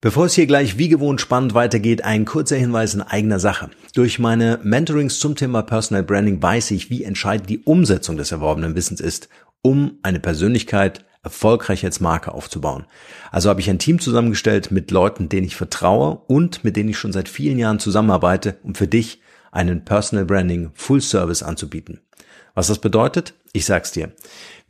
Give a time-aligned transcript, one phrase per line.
[0.00, 3.68] Bevor es hier gleich wie gewohnt spannend weitergeht, ein kurzer Hinweis in eigener Sache.
[3.94, 8.76] Durch meine Mentorings zum Thema Personal Branding weiß ich, wie entscheidend die Umsetzung des erworbenen
[8.76, 9.28] Wissens ist,
[9.60, 12.86] um eine Persönlichkeit erfolgreich als Marke aufzubauen.
[13.32, 16.98] Also habe ich ein Team zusammengestellt mit Leuten, denen ich vertraue und mit denen ich
[16.98, 19.20] schon seit vielen Jahren zusammenarbeite, um für dich
[19.50, 21.98] einen Personal Branding Full Service anzubieten.
[22.54, 23.34] Was das bedeutet?
[23.52, 24.12] Ich sag's dir.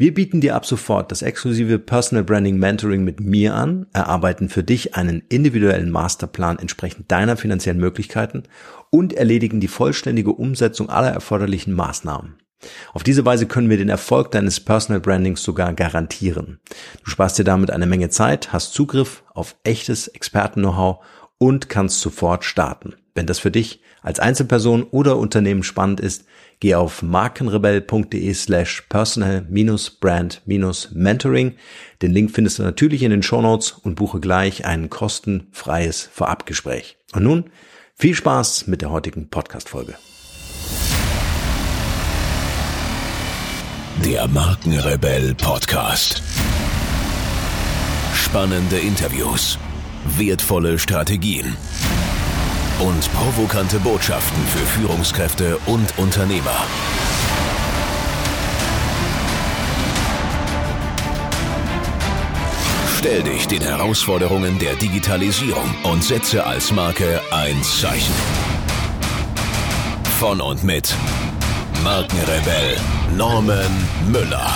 [0.00, 4.62] Wir bieten dir ab sofort das exklusive Personal Branding Mentoring mit mir an, erarbeiten für
[4.62, 8.44] dich einen individuellen Masterplan entsprechend deiner finanziellen Möglichkeiten
[8.90, 12.36] und erledigen die vollständige Umsetzung aller erforderlichen Maßnahmen.
[12.92, 16.60] Auf diese Weise können wir den Erfolg deines Personal Brandings sogar garantieren.
[17.04, 21.04] Du sparst dir damit eine Menge Zeit, hast Zugriff auf echtes Experten-Know-how
[21.38, 22.94] und kannst sofort starten.
[23.18, 26.24] Wenn das für dich als Einzelperson oder Unternehmen spannend ist,
[26.60, 31.54] geh auf markenrebell.de slash personal-brand-mentoring.
[32.00, 36.96] Den Link findest du natürlich in den Shownotes und buche gleich ein kostenfreies Vorabgespräch.
[37.12, 37.50] Und nun
[37.96, 39.96] viel Spaß mit der heutigen Podcast-Folge.
[44.04, 46.22] Der Markenrebell Podcast.
[48.14, 49.58] Spannende Interviews,
[50.16, 51.56] wertvolle Strategien
[52.80, 56.66] und provokante Botschaften für Führungskräfte und Unternehmer.
[62.98, 68.14] Stell dich den Herausforderungen der Digitalisierung und setze als Marke ein Zeichen.
[70.18, 70.94] Von und mit
[71.84, 72.76] Markenrebell
[73.16, 73.70] Norman
[74.10, 74.50] Müller.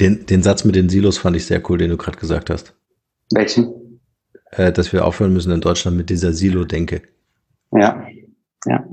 [0.00, 2.74] Den, den Satz mit den Silos fand ich sehr cool, den du gerade gesagt hast.
[3.32, 3.87] Welchen?
[4.52, 7.02] Äh, dass wir aufhören müssen in Deutschland mit dieser Silo-Denke.
[7.72, 8.06] Ja,
[8.66, 8.84] ja.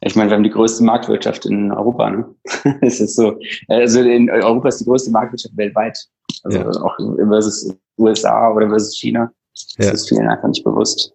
[0.00, 2.10] Ich meine, wir haben die größte Marktwirtschaft in Europa.
[2.10, 2.34] Ne?
[2.82, 5.98] es ist so, also in Europa ist die größte Marktwirtschaft weltweit.
[6.44, 6.68] Also ja.
[6.68, 6.96] auch
[7.28, 9.32] versus USA oder versus China.
[9.78, 9.92] Das ja.
[9.92, 11.12] ist vielen einfach nicht bewusst.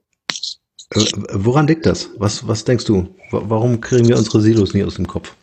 [0.93, 2.09] Äh, woran liegt das?
[2.17, 3.07] Was, was denkst du?
[3.31, 5.35] Warum kriegen wir unsere Silos nie aus dem Kopf?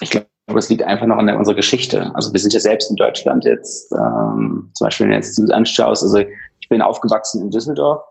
[0.00, 2.14] Ich glaube, aber es liegt einfach noch an der, unserer Geschichte.
[2.14, 6.02] Also wir sind ja selbst in Deutschland jetzt, ähm, zum Beispiel, wenn du jetzt anschaust,
[6.02, 8.02] also ich bin aufgewachsen in Düsseldorf.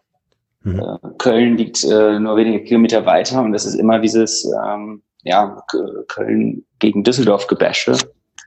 [0.64, 0.80] Mhm.
[0.80, 5.62] Äh, Köln liegt äh, nur wenige Kilometer weiter und das ist immer dieses ähm, ja,
[6.08, 7.96] Köln gegen Düsseldorf gebäsche.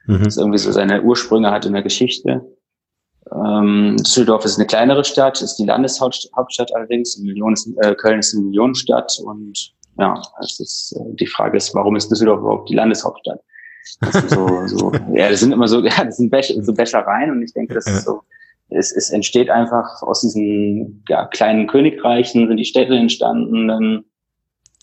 [0.06, 0.24] Mhm.
[0.24, 2.42] Das irgendwie so seine Ursprünge hat in der Geschichte.
[3.32, 7.16] Ähm, Düsseldorf ist eine kleinere Stadt, ist die Landeshauptstadt allerdings.
[7.16, 11.96] Ist, äh, Köln ist eine Millionenstadt und ja, es ist, äh, die Frage ist, warum
[11.96, 13.40] ist Düsseldorf überhaupt die Landeshauptstadt?
[14.28, 17.52] So, so, ja, das sind immer so, ja, das sind Bäch, so Bächereien und ich
[17.52, 18.22] denke, das ist so,
[18.68, 24.04] es, es entsteht einfach aus diesen ja, kleinen Königreichen sind die Städte entstanden, dann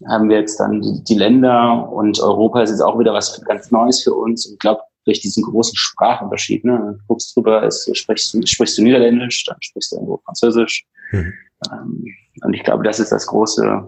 [0.08, 3.72] haben wir jetzt dann die, die Länder und Europa ist jetzt auch wieder was ganz
[3.72, 7.90] Neues für uns und ich glaube, durch diesen großen Sprachunterschied, ne, du guckst drüber, es,
[7.92, 10.86] sprichst, du, sprichst du Niederländisch, dann sprichst du irgendwo Französisch.
[11.12, 11.34] Mhm.
[11.72, 12.06] Ähm,
[12.42, 13.86] und ich glaube, das ist das große,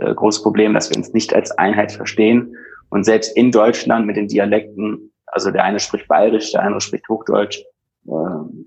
[0.00, 2.56] äh, große Problem, dass wir uns nicht als Einheit verstehen
[2.90, 7.08] und selbst in Deutschland mit den Dialekten, also der eine spricht Bayerisch, der andere spricht
[7.08, 7.62] Hochdeutsch.
[8.06, 8.12] Äh,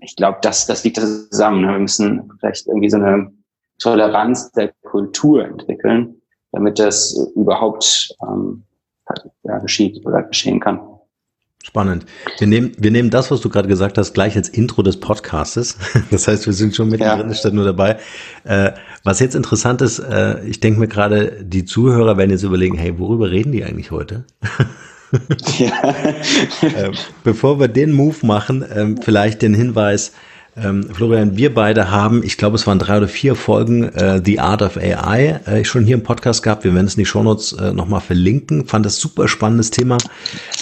[0.00, 1.62] ich glaube, das, das liegt zusammen.
[1.62, 1.72] Ne?
[1.72, 3.32] Wir müssen vielleicht irgendwie so eine
[3.78, 6.20] Toleranz der Kultur entwickeln,
[6.52, 8.64] damit das überhaupt ähm,
[9.42, 10.80] ja, geschieht oder geschehen kann.
[11.66, 12.04] Spannend.
[12.38, 15.78] Wir nehmen, wir nehmen das, was du gerade gesagt hast, gleich als Intro des Podcastes.
[16.10, 17.34] Das heißt, wir sind schon mittendrin, ja.
[17.34, 17.96] statt nur dabei.
[18.44, 22.76] Äh, was jetzt interessant ist, äh, ich denke mir gerade, die Zuhörer werden jetzt überlegen,
[22.76, 24.24] hey, worüber reden die eigentlich heute?
[25.58, 25.94] Ja.
[26.62, 26.90] äh,
[27.22, 30.10] bevor wir den Move machen, ähm, vielleicht den Hinweis,
[30.56, 34.40] ähm, Florian, wir beide haben, ich glaube, es waren drei oder vier Folgen äh, The
[34.40, 36.64] Art of AI äh, schon hier im Podcast gehabt.
[36.64, 38.66] Wir werden es in die Shownotes äh, nochmal verlinken.
[38.66, 39.98] Fand das super spannendes Thema.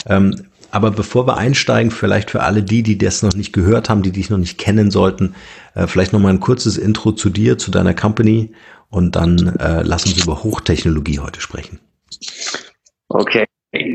[0.07, 0.35] Ähm,
[0.73, 4.11] aber bevor wir einsteigen, vielleicht für alle die, die das noch nicht gehört haben, die
[4.11, 5.35] dich noch nicht kennen sollten,
[5.75, 8.53] äh, vielleicht noch mal ein kurzes Intro zu dir, zu deiner Company
[8.91, 11.79] und dann äh, lass uns über Hochtechnologie heute sprechen.
[13.09, 13.45] Okay,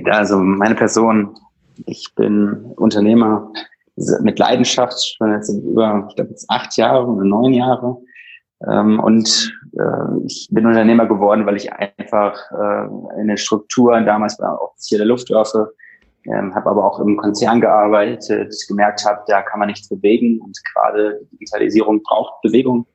[0.05, 1.35] also meine Person,
[1.87, 3.51] ich bin Unternehmer
[4.21, 7.97] mit Leidenschaft schon jetzt über, ich glaube jetzt acht Jahre oder neun Jahre.
[8.69, 14.39] Ähm, und äh, ich bin Unternehmer geworden, weil ich einfach äh, in den Strukturen damals
[14.39, 15.73] war auch hier der Luftwaffe
[16.27, 20.57] ähm, habe aber auch im Konzern gearbeitet, gemerkt habe, da kann man nichts bewegen und
[20.73, 22.85] gerade Digitalisierung braucht Bewegung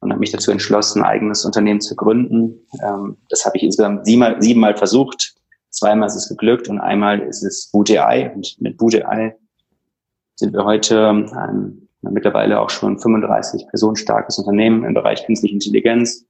[0.00, 2.66] und habe mich dazu entschlossen, ein eigenes Unternehmen zu gründen.
[2.82, 5.34] Ähm, das habe ich insgesamt siebenmal, siebenmal versucht.
[5.70, 9.36] Zweimal ist es geglückt und einmal ist es BootAI und mit BootAI
[10.36, 16.26] sind wir heute ein mittlerweile auch schon 35 personenstarkes Unternehmen im Bereich künstliche Intelligenz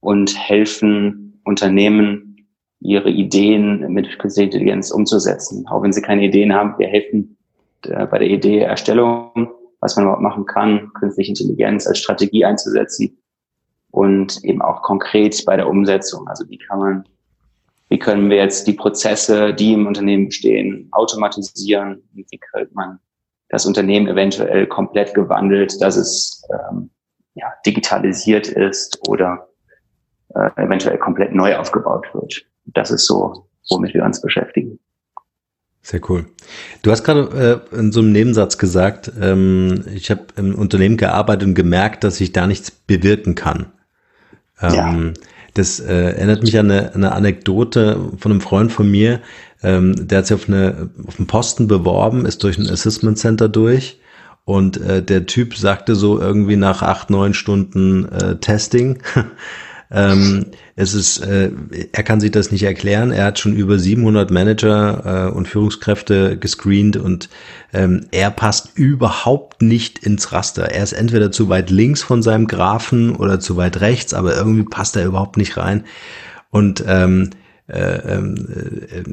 [0.00, 2.27] und helfen Unternehmen
[2.80, 5.66] ihre Ideen mit künstlicher Intelligenz umzusetzen.
[5.68, 7.36] Auch wenn sie keine Ideen haben, wir helfen
[7.84, 13.18] der, bei der Ideeerstellung, was man überhaupt machen kann, künstliche Intelligenz als Strategie einzusetzen
[13.90, 16.26] und eben auch konkret bei der Umsetzung.
[16.28, 17.04] Also wie kann man,
[17.88, 22.02] wie können wir jetzt die Prozesse, die im Unternehmen bestehen, automatisieren?
[22.12, 22.98] Wie könnte man
[23.48, 26.90] das Unternehmen eventuell komplett gewandelt, dass es ähm,
[27.34, 29.48] ja, digitalisiert ist oder
[30.34, 32.44] äh, eventuell komplett neu aufgebaut wird.
[32.74, 34.78] Das ist so, womit wir uns beschäftigen.
[35.82, 36.26] Sehr cool.
[36.82, 41.48] Du hast gerade äh, in so einem Nebensatz gesagt, ähm, ich habe im Unternehmen gearbeitet
[41.48, 43.66] und gemerkt, dass ich da nichts bewirken kann.
[44.60, 45.12] Ähm, ja.
[45.54, 49.20] Das äh, erinnert mich an eine, eine Anekdote von einem Freund von mir,
[49.62, 53.48] ähm, der hat sich auf, eine, auf einen Posten beworben, ist durch ein Assessment Center
[53.48, 53.98] durch
[54.44, 59.02] und äh, der Typ sagte so irgendwie nach acht, neun Stunden äh, Testing,
[59.90, 60.46] ähm,
[60.76, 61.50] es ist, äh,
[61.92, 63.10] er kann sich das nicht erklären.
[63.10, 67.30] Er hat schon über 700 Manager äh, und Führungskräfte gescreent und
[67.72, 70.70] ähm, er passt überhaupt nicht ins Raster.
[70.70, 74.64] Er ist entweder zu weit links von seinem Graphen oder zu weit rechts, aber irgendwie
[74.64, 75.84] passt er überhaupt nicht rein.
[76.50, 77.30] Und ähm,
[77.68, 79.04] äh, äh,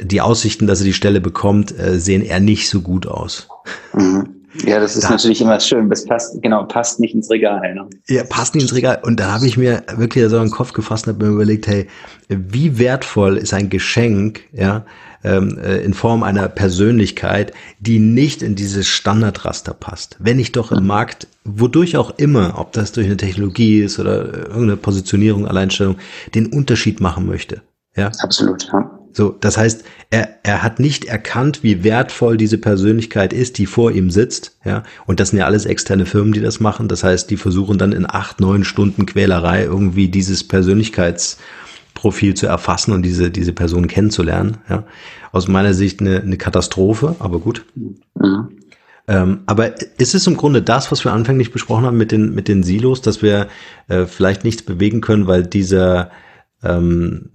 [0.00, 3.48] die Aussichten, dass er die Stelle bekommt, äh, sehen eher nicht so gut aus.
[3.92, 4.41] Mhm.
[4.64, 5.88] Ja, das ist da, natürlich immer schön.
[5.88, 7.74] Das passt, genau, passt nicht ins Regal.
[7.74, 7.88] Ne?
[8.08, 9.00] Ja, passt nicht ins Regal.
[9.02, 11.88] Und da habe ich mir wirklich so einen Kopf gefasst und habe mir überlegt, hey,
[12.28, 14.84] wie wertvoll ist ein Geschenk, ja,
[15.24, 20.16] ähm, äh, in Form einer Persönlichkeit, die nicht in dieses Standardraster passt.
[20.18, 24.48] Wenn ich doch im Markt, wodurch auch immer, ob das durch eine Technologie ist oder
[24.48, 25.96] irgendeine Positionierung, Alleinstellung,
[26.34, 27.62] den Unterschied machen möchte.
[27.96, 28.10] Ja.
[28.20, 28.98] Absolut, ja.
[29.12, 33.92] So, das heißt, er, er hat nicht erkannt, wie wertvoll diese Persönlichkeit ist, die vor
[33.92, 34.84] ihm sitzt, ja.
[35.06, 36.88] Und das sind ja alles externe Firmen, die das machen.
[36.88, 42.92] Das heißt, die versuchen dann in acht, neun Stunden Quälerei irgendwie dieses Persönlichkeitsprofil zu erfassen
[42.92, 44.84] und diese, diese Person kennenzulernen, ja.
[45.30, 47.64] Aus meiner Sicht eine, eine Katastrophe, aber gut.
[48.14, 48.48] Mhm.
[49.08, 52.48] Ähm, aber ist es im Grunde das, was wir anfänglich besprochen haben mit den, mit
[52.48, 53.48] den Silos, dass wir
[53.88, 56.10] äh, vielleicht nichts bewegen können, weil dieser,
[56.62, 57.30] ähm,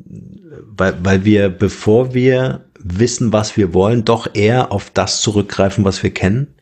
[0.66, 6.04] weil, weil wir, bevor wir wissen, was wir wollen, doch eher auf das zurückgreifen, was
[6.04, 6.56] wir kennen?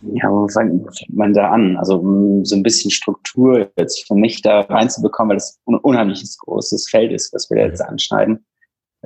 [0.00, 1.76] Ja, wo fängt man da an?
[1.76, 6.88] Also so ein bisschen Struktur jetzt für mich da reinzubekommen, weil das ein unheimliches großes
[6.88, 8.44] Feld ist, was wir jetzt anschneiden.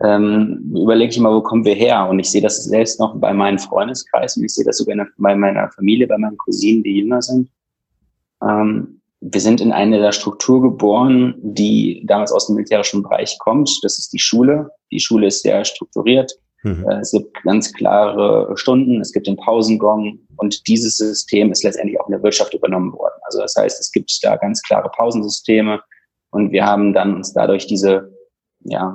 [0.03, 2.09] Ähm, überlege ich mal, wo kommen wir her?
[2.09, 5.35] Und ich sehe das selbst noch bei meinem Freundeskreis und ich sehe das sogar bei
[5.35, 7.51] meiner Familie, bei meinen Cousinen, die jünger sind.
[8.43, 13.71] Ähm, wir sind in eine der Struktur geboren, die damals aus dem militärischen Bereich kommt.
[13.83, 14.71] Das ist die Schule.
[14.91, 16.33] Die Schule ist sehr strukturiert.
[16.65, 16.85] Mhm.
[16.89, 22.01] Äh, es gibt ganz klare Stunden, es gibt den Pausengong und dieses System ist letztendlich
[22.01, 23.15] auch in der Wirtschaft übernommen worden.
[23.23, 25.81] Also das heißt, es gibt da ganz klare Pausensysteme
[26.31, 28.13] und wir haben dann uns dadurch diese
[28.65, 28.95] ja,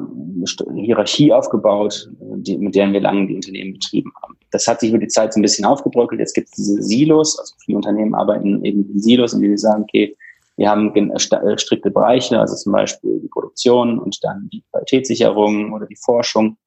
[0.75, 4.36] Hierarchie aufgebaut, die, mit der wir lange die Unternehmen betrieben haben.
[4.51, 6.19] Das hat sich über die Zeit so ein bisschen aufgebröckelt.
[6.19, 9.61] Jetzt gibt es diese Silos, also viele Unternehmen arbeiten eben in Silos, in denen sie
[9.61, 10.15] sagen, okay,
[10.57, 15.71] wir haben äh, äh, strikte Bereiche, also zum Beispiel die Produktion und dann die Qualitätssicherung
[15.71, 16.57] oder die Forschung.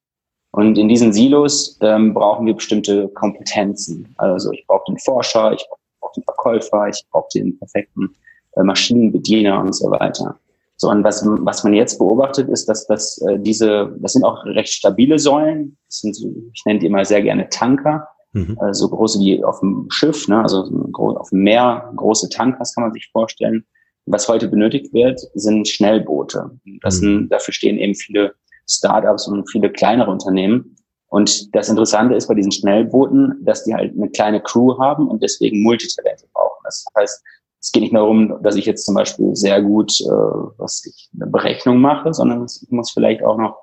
[0.51, 4.13] Und in diesen Silos ähm, brauchen wir bestimmte Kompetenzen.
[4.17, 5.65] Also ich brauche den Forscher, ich
[5.99, 8.13] brauche den Verkäufer, ich brauche den perfekten
[8.55, 10.39] äh, Maschinenbediener und so weiter.
[10.81, 14.43] So, und was, was man jetzt beobachtet, ist, dass das, äh, diese, das sind auch
[14.45, 15.77] recht stabile Säulen.
[15.85, 18.57] Das sind, so, ich nenne die immer sehr gerne Tanker, mhm.
[18.59, 20.41] äh, so große wie auf dem Schiff, ne?
[20.41, 20.63] also
[20.95, 23.63] auf dem Meer, große Tankers kann man sich vorstellen.
[24.07, 26.49] Was heute benötigt wird, sind Schnellboote.
[26.81, 27.05] Das mhm.
[27.05, 28.33] sind, dafür stehen eben viele
[28.67, 30.75] Startups und viele kleinere Unternehmen.
[31.09, 35.21] Und das Interessante ist bei diesen Schnellbooten, dass die halt eine kleine Crew haben und
[35.21, 36.61] deswegen Multitalente brauchen.
[36.63, 37.23] Das heißt,
[37.61, 40.09] es geht nicht nur darum, dass ich jetzt zum Beispiel sehr gut äh,
[40.57, 43.57] was ich, eine Berechnung mache, sondern ich muss vielleicht auch noch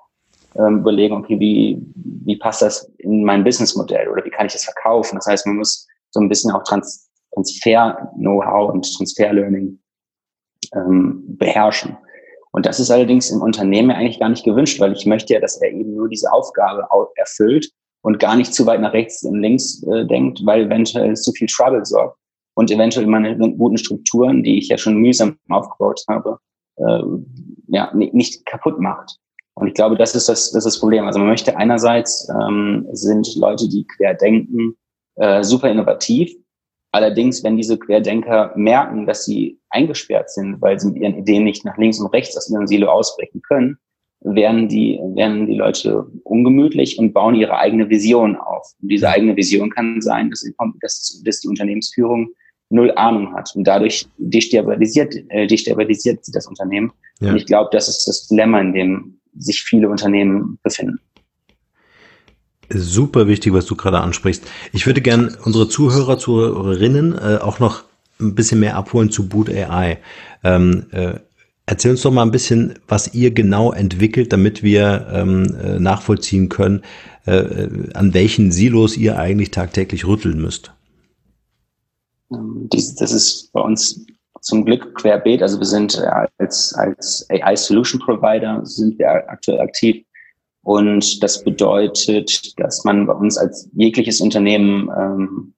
[0.55, 4.65] ähm, überlegen, okay, wie, wie passt das in mein Businessmodell oder wie kann ich das
[4.65, 5.17] verkaufen?
[5.17, 9.79] Das heißt, man muss so ein bisschen auch Trans Transfer-Know-how und Transfer-Learning
[10.75, 11.97] ähm, beherrschen.
[12.53, 15.61] Und das ist allerdings im Unternehmen eigentlich gar nicht gewünscht, weil ich möchte ja, dass
[15.61, 17.71] er eben nur diese Aufgabe erfüllt
[18.03, 21.47] und gar nicht zu weit nach rechts und links äh, denkt, weil eventuell zu viel
[21.47, 22.18] Trouble sorgt
[22.59, 26.39] und eventuell meine guten Strukturen, die ich ja schon mühsam aufgebaut habe,
[26.77, 27.03] äh,
[27.69, 29.17] ja, nicht kaputt macht.
[29.55, 31.05] Und ich glaube, das ist das, das ist das Problem.
[31.07, 34.77] Also man möchte einerseits ähm, sind Leute, die quer denken,
[35.15, 36.35] äh, super innovativ.
[36.91, 41.65] Allerdings, wenn diese Querdenker merken, dass sie eingesperrt sind, weil sie mit ihren Ideen nicht
[41.65, 43.79] nach links und rechts aus ihrem Silo ausbrechen können,
[44.23, 48.73] werden die, werden die Leute ungemütlich und bauen ihre eigene Vision auf.
[48.83, 52.33] Und diese eigene Vision kann sein, dass, sie, dass, dass die Unternehmensführung
[52.71, 53.51] null Ahnung hat.
[53.55, 56.93] Und dadurch destabilisiert, äh, destabilisiert sie das Unternehmen.
[57.21, 57.31] Ja.
[57.31, 61.01] Und ich glaube, das ist das Dilemma, in dem sich viele Unternehmen befinden.
[62.71, 64.45] Super wichtig, was du gerade ansprichst.
[64.73, 67.85] Ich würde gern unsere Zuhörer, Zuhörerinnen äh, auch noch
[68.21, 69.99] ein bisschen mehr abholen zu Boot AI.
[70.45, 71.15] Ähm, äh,
[71.65, 76.51] erzähl uns doch mal ein bisschen, was ihr genau entwickelt, damit wir ähm, äh, nachvollziehen
[76.51, 76.83] können,
[77.27, 80.73] äh, äh an welchen Silos ihr eigentlich tagtäglich rütteln müsst.
[82.33, 84.07] Ähm, das ist bei uns
[84.41, 85.43] zum Glück querbeet.
[85.43, 90.05] Also wir sind äh, als, als AI Solution Provider sind wir aktuell aktiv.
[90.63, 95.55] Und das bedeutet, dass man bei uns als jegliches Unternehmen, ähm,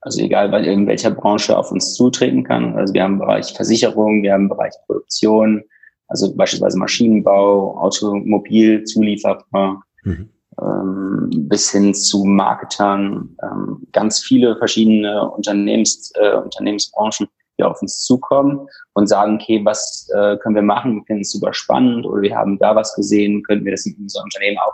[0.00, 2.76] also egal in welcher Branche, auf uns zutreten kann.
[2.76, 5.62] Also wir haben Bereich Versicherung, wir haben Bereich Produktion,
[6.08, 10.28] also beispielsweise Maschinenbau, Automobil, Zulieferer, mhm.
[10.60, 18.02] Ähm, bis hin zu Marketern, ähm, ganz viele verschiedene Unternehmens, äh, Unternehmensbranchen die auf uns
[18.02, 20.96] zukommen und sagen, okay, was äh, können wir machen?
[20.96, 23.96] Wir finden es super spannend oder wir haben da was gesehen, könnten wir das in
[24.00, 24.72] unser Unternehmen auch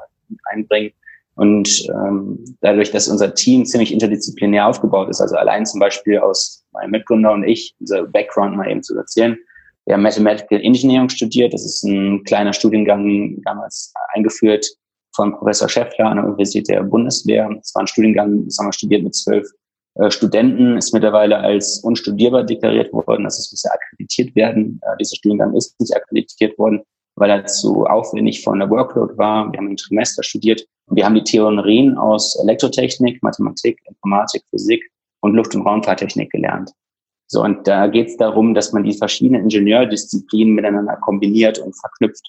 [0.51, 0.93] einbringen.
[1.35, 6.65] Und ähm, dadurch, dass unser Team ziemlich interdisziplinär aufgebaut ist, also allein zum Beispiel aus
[6.73, 9.39] meinem Mitgründer und ich, unser Background mal eben zu erzählen,
[9.87, 11.55] wir haben Mathematical Engineering studiert.
[11.55, 14.67] Das ist ein kleiner Studiengang damals eingeführt
[15.15, 17.49] von Professor Schäffler an der Universität der Bundeswehr.
[17.57, 19.47] Das war ein Studiengang, das haben wir studiert mit zwölf
[19.95, 23.25] äh, Studenten ist mittlerweile als unstudierbar deklariert worden.
[23.25, 24.81] Das muss ja akkreditiert werden.
[24.83, 26.83] Äh, dieser Studiengang ist nicht akkreditiert worden,
[27.17, 29.51] weil er zu aufwendig von der Workload war.
[29.53, 34.83] Wir haben ein Trimester studiert und wir haben die Theorien aus Elektrotechnik, Mathematik, Informatik, Physik
[35.21, 36.71] und Luft- und Raumfahrttechnik gelernt.
[37.27, 42.29] So, und da geht es darum, dass man die verschiedenen Ingenieurdisziplinen miteinander kombiniert und verknüpft.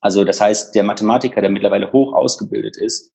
[0.00, 3.12] Also das heißt, der Mathematiker, der mittlerweile hoch ausgebildet ist,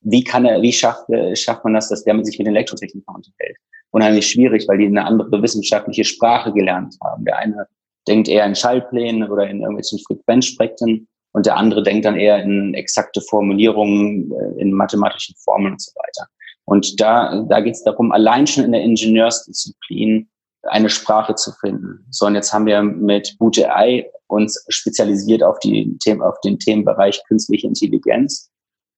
[0.00, 3.56] wie kann er, wie schafft, äh, schafft man das, dass der sich mit Elektrotechnikern unterhält?
[3.90, 7.24] Unheimlich schwierig, weil die eine andere wissenschaftliche Sprache gelernt haben.
[7.24, 7.66] Der eine
[8.06, 12.74] denkt eher in Schallplänen oder in irgendwelchen Frequenzspektren und der andere denkt dann eher in
[12.74, 16.28] exakte Formulierungen, äh, in mathematischen Formeln und so weiter.
[16.64, 20.28] Und da, da geht es darum, allein schon in der Ingenieursdisziplin
[20.64, 22.06] eine Sprache zu finden.
[22.10, 26.58] So, und jetzt haben wir mit Boot AI uns spezialisiert auf, die Themen, auf den
[26.58, 28.50] Themenbereich künstliche Intelligenz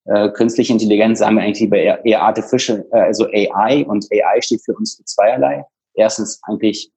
[0.06, 4.62] äh, künstliche Intelligenz sagen wir eigentlich eher, eher Artificial, äh, also AI und AI steht
[4.64, 5.64] für uns für zweierlei.
[5.94, 6.90] Erstens eigentlich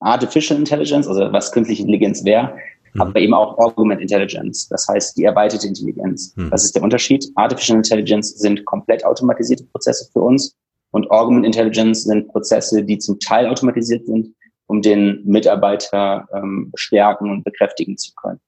[0.00, 2.56] Artificial Intelligence, also was künstliche Intelligenz wäre,
[2.94, 3.02] mhm.
[3.02, 6.34] aber eben auch Augmented Intelligence, das heißt die erweiterte Intelligenz.
[6.36, 6.50] Mhm.
[6.50, 7.26] Was ist der Unterschied?
[7.34, 10.56] Artificial Intelligence sind komplett automatisierte Prozesse für uns
[10.92, 14.34] und Augmented Intelligence sind Prozesse, die zum Teil automatisiert sind,
[14.66, 18.40] um den Mitarbeiter ähm, stärken und bekräftigen zu können.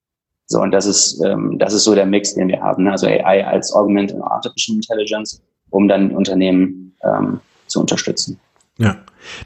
[0.46, 2.84] So, und das ist, ähm, das ist so der Mix, den wir haben.
[2.84, 2.92] Ne?
[2.92, 8.40] Also AI als Augmented Artificial Intelligence, um dann Unternehmen ähm, zu unterstützen.
[8.78, 8.96] Ja,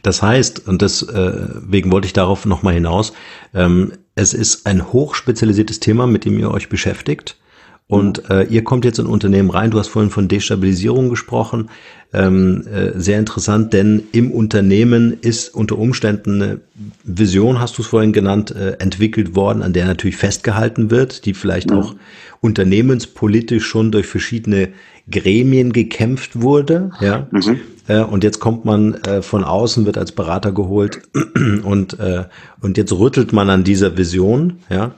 [0.03, 3.13] das heißt, und deswegen äh, wollte ich darauf nochmal hinaus,
[3.55, 7.37] ähm, es ist ein hochspezialisiertes Thema, mit dem ihr euch beschäftigt.
[7.89, 9.71] Und äh, ihr kommt jetzt in Unternehmen rein.
[9.71, 11.69] Du hast vorhin von Destabilisierung gesprochen.
[12.15, 16.61] Ähm, äh, sehr interessant, denn im Unternehmen ist unter Umständen eine
[17.05, 21.33] Vision, hast du es vorhin genannt, äh, entwickelt worden, an der natürlich festgehalten wird, die
[21.33, 21.79] vielleicht ja.
[21.79, 21.95] auch
[22.41, 24.69] unternehmenspolitisch schon durch verschiedene
[25.11, 26.91] Gremien gekämpft wurde.
[27.01, 27.29] Ja.
[27.31, 27.61] Mhm.
[27.89, 31.03] Äh, und jetzt kommt man äh, von außen, wird als Berater geholt
[31.65, 32.25] und, äh,
[32.61, 34.59] und jetzt rüttelt man an dieser Vision.
[34.69, 34.95] Ja.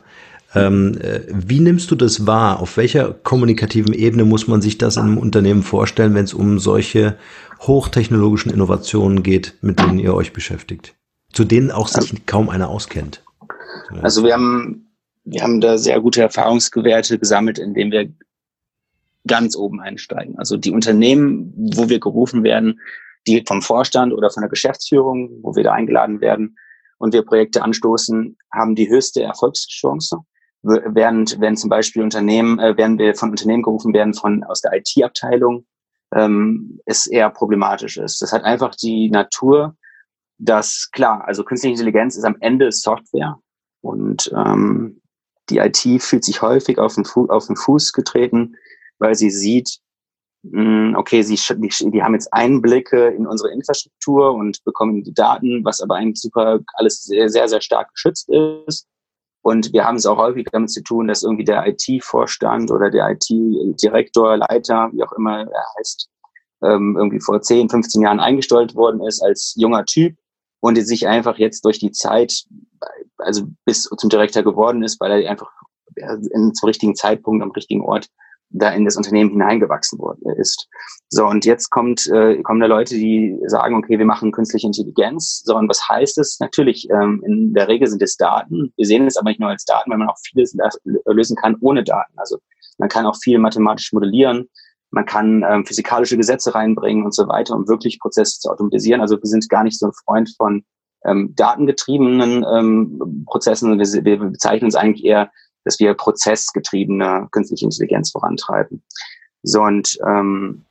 [0.54, 2.60] Ähm, äh, wie nimmst du das wahr?
[2.60, 6.58] Auf welcher kommunikativen Ebene muss man sich das in einem Unternehmen vorstellen, wenn es um
[6.58, 7.16] solche
[7.60, 10.94] hochtechnologischen Innovationen geht, mit denen ihr euch beschäftigt?
[11.32, 13.22] Zu denen auch sich also, kaum einer auskennt.
[14.02, 14.94] Also wir haben,
[15.24, 18.12] wir haben da sehr gute Erfahrungsgewerte gesammelt, indem wir
[19.26, 20.38] ganz oben einsteigen.
[20.38, 22.80] Also die Unternehmen, wo wir gerufen werden,
[23.26, 26.56] die vom Vorstand oder von der Geschäftsführung, wo wir da eingeladen werden
[26.98, 30.18] und wir Projekte anstoßen, haben die höchste Erfolgschance
[30.64, 34.72] während wenn zum Beispiel Unternehmen, äh, werden wir von Unternehmen gerufen werden von aus der
[34.72, 35.66] IT-Abteilung,
[36.14, 38.22] ähm, es eher problematisch ist.
[38.22, 39.76] Das hat einfach die Natur,
[40.38, 43.38] dass klar, also künstliche Intelligenz ist am Ende Software
[43.82, 45.00] und ähm,
[45.50, 48.56] die IT fühlt sich häufig auf den, Fu auf den Fuß getreten,
[48.98, 49.78] weil sie sieht,
[50.42, 55.12] mh, hm, okay, sie, die, die haben jetzt Einblicke in unsere Infrastruktur und bekommen die
[55.12, 58.86] Daten, was aber eigentlich super alles sehr, sehr, sehr stark geschützt ist.
[59.44, 63.10] Und wir haben es auch häufig damit zu tun, dass irgendwie der IT-Vorstand oder der
[63.10, 66.08] IT-Direktor, Leiter, wie auch immer er heißt,
[66.62, 70.16] ähm, irgendwie vor 10, 15 Jahren eingestellt worden ist als junger Typ
[70.60, 72.44] und sich einfach jetzt durch die Zeit,
[73.18, 75.50] also bis zum Direktor geworden ist, weil er einfach
[75.94, 78.08] in, zum richtigen Zeitpunkt am richtigen Ort
[78.50, 80.68] da in das Unternehmen hineingewachsen worden ist.
[81.08, 85.42] So, und jetzt kommt, äh, kommen da Leute, die sagen, okay, wir machen künstliche Intelligenz.
[85.44, 86.38] So, und was heißt es?
[86.40, 88.72] Natürlich, ähm, in der Regel sind es Daten.
[88.76, 90.56] Wir sehen es aber nicht nur als Daten, weil man auch vieles
[91.04, 92.12] lösen kann ohne Daten.
[92.16, 92.38] Also
[92.78, 94.48] man kann auch viel mathematisch modellieren.
[94.90, 99.00] man kann ähm, physikalische Gesetze reinbringen und so weiter, um wirklich Prozesse zu automatisieren.
[99.00, 100.64] Also wir sind gar nicht so ein Freund von
[101.04, 103.78] ähm, datengetriebenen ähm, Prozessen.
[103.78, 105.30] Wir, wir bezeichnen uns eigentlich eher,
[105.64, 108.82] dass wir prozessgetriebene künstliche Intelligenz vorantreiben.
[109.42, 110.64] So und ähm,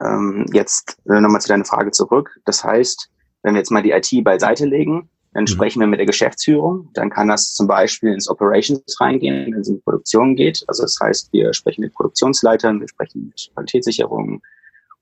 [0.00, 2.38] ähm, jetzt äh, nochmal zu deiner Frage zurück.
[2.44, 3.10] Das heißt,
[3.42, 5.48] wenn wir jetzt mal die IT beiseite legen, dann mhm.
[5.48, 6.90] sprechen wir mit der Geschäftsführung.
[6.94, 10.64] Dann kann das zum Beispiel ins Operations reingehen, wenn es in die Produktion geht.
[10.66, 14.42] Also das heißt, wir sprechen mit Produktionsleitern, wir sprechen mit Qualitätssicherung.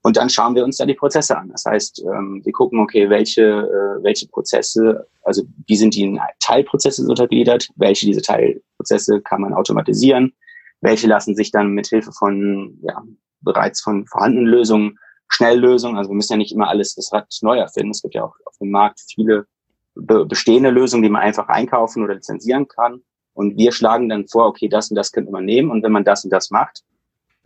[0.06, 1.48] Und dann schauen wir uns da die Prozesse an.
[1.48, 6.20] Das heißt, ähm, wir gucken, okay, welche, äh, welche Prozesse, also wie sind die in
[6.38, 10.32] Teilprozesse untergliedert, welche diese Teilprozesse kann man automatisieren,
[10.80, 13.02] welche lassen sich dann mit Hilfe von ja,
[13.40, 14.96] bereits von vorhandenen Lösungen,
[15.26, 17.90] Schnelllösungen, also wir müssen ja nicht immer alles das Rad neu erfinden.
[17.90, 19.48] Es gibt ja auch auf dem Markt viele
[19.96, 23.00] bestehende Lösungen, die man einfach einkaufen oder lizenzieren kann.
[23.32, 25.72] Und wir schlagen dann vor, okay, das und das könnte man nehmen.
[25.72, 26.84] Und wenn man das und das macht,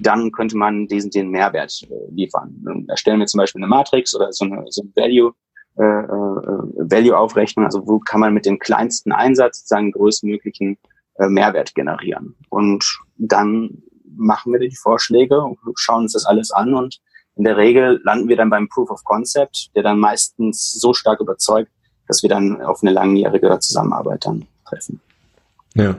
[0.01, 2.55] dann könnte man diesen den Mehrwert äh, liefern.
[2.65, 5.33] Dann erstellen wir zum Beispiel eine Matrix oder so eine, so eine Value,
[5.77, 7.65] äh, äh, Value-Aufrechnung.
[7.65, 10.79] Also wo kann man mit dem kleinsten Einsatz sozusagen größtmöglichen
[11.19, 12.35] äh, Mehrwert generieren?
[12.49, 12.85] Und
[13.17, 13.83] dann
[14.17, 17.01] machen wir die Vorschläge und schauen uns das alles an und
[17.37, 21.21] in der Regel landen wir dann beim Proof of Concept, der dann meistens so stark
[21.21, 21.71] überzeugt,
[22.07, 25.01] dass wir dann auf eine langjährige Zusammenarbeit dann treffen.
[25.75, 25.97] Ja.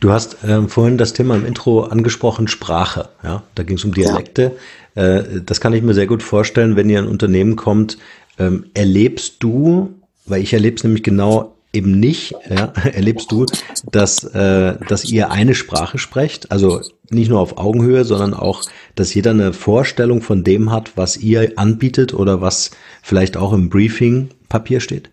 [0.00, 3.08] Du hast ähm, vorhin das Thema im Intro angesprochen, Sprache.
[3.22, 4.56] Ja, da ging es um Dialekte.
[4.94, 5.18] Ja.
[5.18, 7.98] Äh, das kann ich mir sehr gut vorstellen, wenn ihr ein Unternehmen kommt.
[8.38, 9.94] Ähm, erlebst du,
[10.26, 13.46] weil ich erlebe es nämlich genau eben nicht, ja, erlebst du,
[13.90, 16.50] dass, äh, dass ihr eine Sprache sprecht?
[16.50, 18.62] Also nicht nur auf Augenhöhe, sondern auch,
[18.94, 22.70] dass jeder eine Vorstellung von dem hat, was ihr anbietet oder was
[23.02, 25.10] vielleicht auch im Briefing-Papier steht?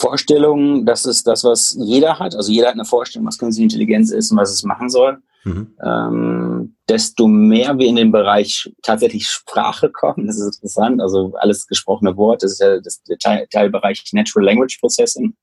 [0.00, 2.34] Vorstellung, das ist das, was jeder hat.
[2.34, 5.18] Also jeder hat eine Vorstellung, was künstliche Intelligenz ist und was es machen soll.
[5.44, 5.74] Mhm.
[5.84, 11.66] Ähm, desto mehr wir in den Bereich tatsächlich Sprache kommen, das ist interessant, also alles
[11.66, 15.34] gesprochene Wort, das ist ja das, der Teil, Teilbereich Natural Language Processing,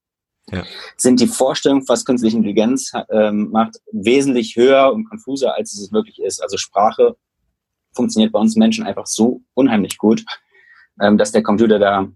[0.52, 0.64] ja.
[0.98, 6.20] sind die Vorstellungen, was künstliche Intelligenz ähm, macht, wesentlich höher und konfuser, als es wirklich
[6.20, 6.42] ist.
[6.42, 7.16] Also Sprache
[7.94, 10.24] funktioniert bei uns Menschen einfach so unheimlich gut,
[11.02, 12.08] ähm, dass der Computer da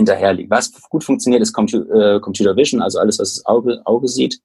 [0.00, 0.50] hinterher liegt.
[0.50, 4.40] Was gut funktioniert, ist Compu äh, Computer Vision, also alles, was das Auge, Auge sieht.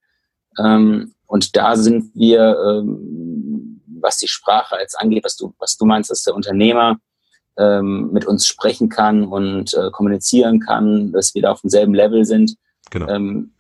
[0.60, 5.86] Ähm, und da sind wir, ähm, was die Sprache als angeht, was du, was du
[5.86, 6.98] meinst, dass der Unternehmer
[7.58, 12.26] ähm, mit uns sprechen kann und äh, kommunizieren kann, dass wir da auf demselben Level
[12.26, 12.56] sind.
[12.92, 13.08] Genau.
[13.08, 13.52] Ähm,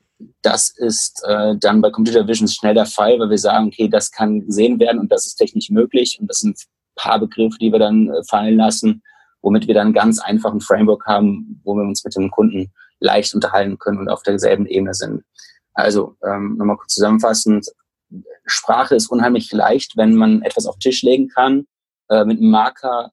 [0.41, 4.11] das ist äh, dann bei Computer Vision schnell der Fall, weil wir sagen, okay, das
[4.11, 7.71] kann gesehen werden und das ist technisch möglich und das sind ein paar Begriffe, die
[7.71, 9.01] wir dann äh, fallen lassen
[9.45, 13.35] womit wir dann ganz einfach ein Framework haben, wo wir uns mit dem Kunden leicht
[13.35, 15.23] unterhalten können und auf derselben Ebene sind.
[15.75, 17.67] Also ähm, nochmal kurz zusammenfassend,
[18.47, 21.67] Sprache ist unheimlich leicht, wenn man etwas auf den Tisch legen kann,
[22.09, 23.11] äh, mit einem Marker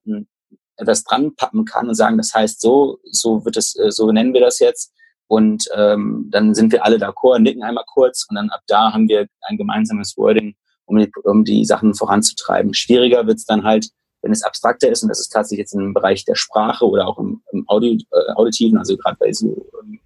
[0.77, 4.33] etwas dran pappen kann und sagen, das heißt so, so wird es, äh, so nennen
[4.33, 4.91] wir das jetzt.
[5.27, 9.07] Und ähm, dann sind wir alle d'accord, nicken einmal kurz und dann ab da haben
[9.07, 12.73] wir ein gemeinsames Wording, um die, um die Sachen voranzutreiben.
[12.73, 13.89] Schwieriger wird es dann halt,
[14.23, 17.19] wenn es abstrakter ist, und das ist tatsächlich jetzt im Bereich der Sprache oder auch
[17.19, 19.99] im, im Audio, äh, Auditiven, also gerade bei so ähm,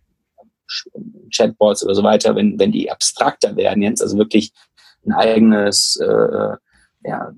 [1.33, 4.51] Chatbots oder so weiter, wenn, wenn die abstrakter werden jetzt, also wirklich
[5.05, 6.55] ein eigenes, äh,
[7.03, 7.31] ja,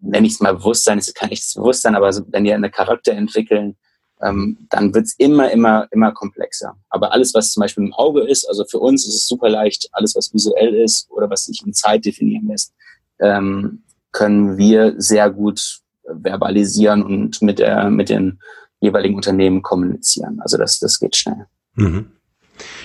[0.00, 3.12] nenne ich es mal Bewusstsein, es ist kein echtes Bewusstsein, aber wenn die eine Charakter
[3.12, 3.76] entwickeln,
[4.22, 6.74] ähm, dann wird es immer, immer, immer komplexer.
[6.88, 9.88] Aber alles, was zum Beispiel im Auge ist, also für uns ist es super leicht,
[9.92, 12.72] alles, was visuell ist oder was sich in Zeit definieren lässt,
[13.20, 18.38] ähm, können wir sehr gut verbalisieren und mit, der, mit den
[18.80, 20.40] jeweiligen Unternehmen kommunizieren.
[20.40, 21.46] Also das, das geht schnell.
[21.74, 22.06] Mhm.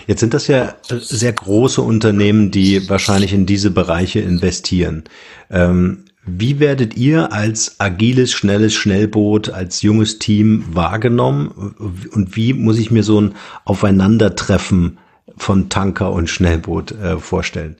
[0.08, 5.03] Jetzt sind das ja sehr große Unternehmen, die wahrscheinlich in diese Bereiche investieren.
[5.51, 11.75] Ähm, wie werdet ihr als agiles, schnelles Schnellboot, als junges Team wahrgenommen?
[12.12, 14.97] Und wie muss ich mir so ein Aufeinandertreffen
[15.38, 17.77] von Tanker und Schnellboot äh, vorstellen?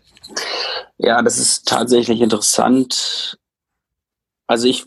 [0.98, 3.38] Ja, das ist tatsächlich interessant.
[4.48, 4.86] Also ich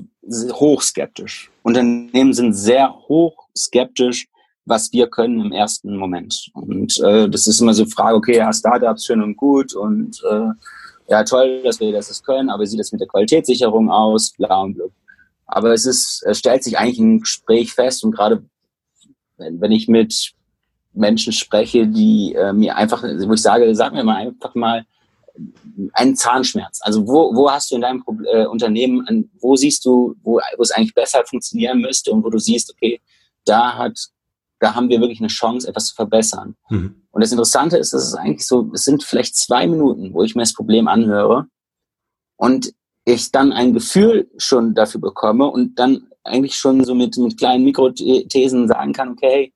[0.52, 1.50] hoch skeptisch.
[1.62, 4.28] Unternehmen sind sehr hoch skeptisch,
[4.64, 6.50] was wir können im ersten Moment.
[6.54, 10.22] Und äh, das ist immer so eine Frage, okay, ja, Startups schön und gut und
[10.30, 10.50] äh,
[11.08, 14.32] ja, toll, dass wir das können, aber wie sieht das mit der Qualitätssicherung aus?
[14.38, 14.84] Bla und bla.
[15.46, 18.44] Aber es ist, es stellt sich eigentlich ein Gespräch fest und gerade
[19.36, 20.32] wenn, wenn ich mit
[20.94, 24.84] Menschen spreche, die äh, mir einfach, wo ich sage, sag mir mal einfach mal,
[25.92, 26.80] einen Zahnschmerz?
[26.82, 30.62] Also wo, wo hast du in deinem äh, Unternehmen, an, wo siehst du, wo, wo
[30.62, 33.00] es eigentlich besser funktionieren müsste und wo du siehst, okay,
[33.44, 33.98] da hat,
[34.60, 36.56] da haben wir wirklich eine Chance, etwas zu verbessern.
[36.70, 37.02] Mhm.
[37.10, 40.34] Und das Interessante ist, dass es eigentlich so, es sind vielleicht zwei Minuten, wo ich
[40.34, 41.46] mir das Problem anhöre
[42.36, 42.72] und
[43.04, 47.64] ich dann ein Gefühl schon dafür bekomme und dann eigentlich schon so mit, mit kleinen
[47.64, 49.52] Mikrothesen sagen kann, okay,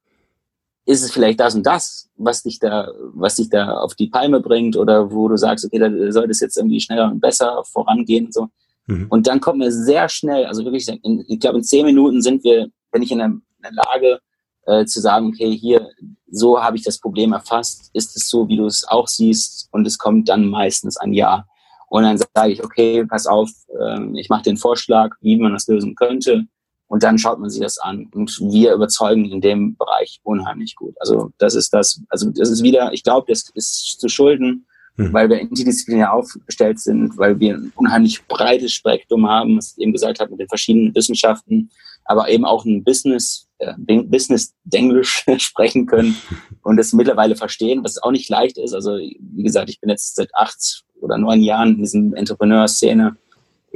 [0.87, 4.40] ist es vielleicht das und das, was dich da, was dich da auf die Palme
[4.40, 8.27] bringt oder wo du sagst, okay, da soll das jetzt irgendwie schneller und besser vorangehen
[8.27, 8.49] und so.
[8.87, 9.07] Mhm.
[9.09, 12.44] Und dann kommt mir sehr schnell, also wirklich, in, ich glaube, in zehn Minuten sind
[12.44, 14.20] wir, wenn ich in der, in der Lage
[14.66, 15.90] äh, zu sagen, okay, hier,
[16.31, 19.87] so habe ich das Problem erfasst, ist es so, wie du es auch siehst und
[19.87, 21.44] es kommt dann meistens ein Ja.
[21.88, 25.66] Und dann sage ich, okay, pass auf, äh, ich mache den Vorschlag, wie man das
[25.66, 26.44] lösen könnte.
[26.88, 28.09] Und dann schaut man sich das an.
[28.14, 30.94] Und wir überzeugen in dem Bereich unheimlich gut.
[31.01, 35.12] Also das ist das, also das ist wieder, ich glaube, das ist zu schulden, mhm.
[35.12, 39.92] weil wir interdisziplinär aufgestellt sind, weil wir ein unheimlich breites Spektrum haben, was ich eben
[39.92, 41.70] gesagt habe, mit den verschiedenen Wissenschaften,
[42.05, 46.16] aber eben auch ein Business, äh, Business-Denglisch sprechen können
[46.62, 48.75] und es mittlerweile verstehen, was auch nicht leicht ist.
[48.75, 53.16] Also wie gesagt, ich bin jetzt seit acht oder neun Jahren in diesem Entrepreneur-Szene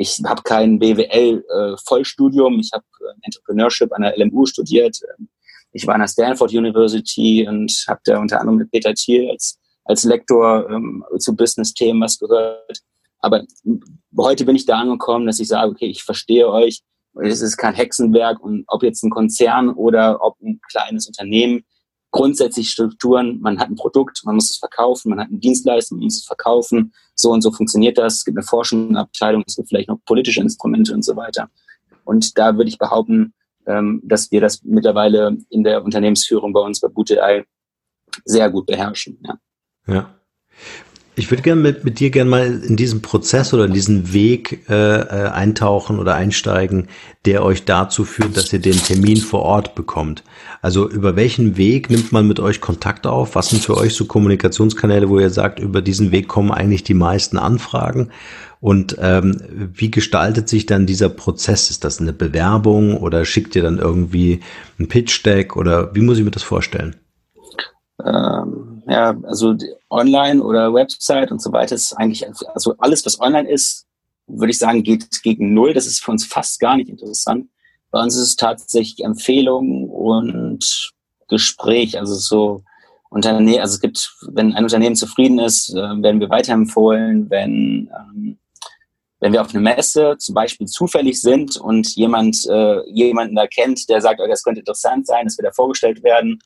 [0.00, 4.98] ich habe kein BWL-Vollstudium, äh, ich habe äh, Entrepreneurship an der LMU studiert.
[5.72, 9.58] Ich war an der Stanford University und habe da unter anderem mit Peter Thiel als,
[9.84, 12.78] als Lektor ähm, zu Business-Themen was gehört.
[13.18, 13.44] Aber
[14.16, 16.80] heute bin ich da angekommen, dass ich sage, okay, ich verstehe euch.
[17.22, 21.62] Es ist kein Hexenwerk und ob jetzt ein Konzern oder ob ein kleines Unternehmen,
[22.10, 26.04] grundsätzlich Strukturen, man hat ein Produkt, man muss es verkaufen, man hat eine Dienstleistung, man
[26.04, 29.88] muss es verkaufen, so und so funktioniert das, es gibt eine Forschungsabteilung, es gibt vielleicht
[29.88, 31.48] noch politische Instrumente und so weiter.
[32.04, 33.34] Und da würde ich behaupten,
[33.66, 37.44] ähm, dass wir das mittlerweile in der Unternehmensführung bei uns bei Boote.ai
[38.24, 39.18] sehr gut beherrschen.
[39.24, 39.38] Ja.
[39.86, 40.14] ja.
[41.20, 44.64] Ich würde gerne mit, mit dir gerne mal in diesen Prozess oder in diesen Weg
[44.70, 46.88] äh, äh, eintauchen oder einsteigen,
[47.26, 50.24] der euch dazu führt, dass ihr den Termin vor Ort bekommt.
[50.62, 53.34] Also über welchen Weg nimmt man mit euch Kontakt auf?
[53.34, 56.94] Was sind für euch so Kommunikationskanäle, wo ihr sagt, über diesen Weg kommen eigentlich die
[56.94, 58.12] meisten Anfragen?
[58.60, 59.42] Und ähm,
[59.74, 61.68] wie gestaltet sich dann dieser Prozess?
[61.68, 64.40] Ist das eine Bewerbung oder schickt ihr dann irgendwie
[64.78, 66.96] ein Pitch-Deck oder wie muss ich mir das vorstellen?
[68.02, 68.59] Ähm,
[68.90, 69.54] ja, also
[69.88, 73.86] online oder Website und so weiter ist eigentlich, also alles, was online ist,
[74.26, 75.74] würde ich sagen, geht gegen Null.
[75.74, 77.48] Das ist für uns fast gar nicht interessant.
[77.92, 80.92] Bei uns ist es tatsächlich Empfehlung und
[81.28, 82.62] Gespräch, also so
[83.10, 88.38] Unternehmen, also es gibt, wenn ein Unternehmen zufrieden ist, äh, werden wir weiterempfohlen, wenn ähm,
[89.20, 93.88] wenn wir auf eine Messe zum Beispiel zufällig sind und jemand äh, jemanden da kennt,
[93.88, 96.40] der sagt, oh, das könnte interessant sein, das wird da vorgestellt werden,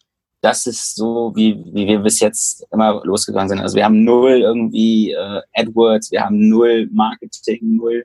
[0.45, 3.61] das ist so, wie, wie wir bis jetzt immer losgegangen sind.
[3.61, 8.05] Also wir haben null irgendwie äh, AdWords, wir haben null Marketing, null.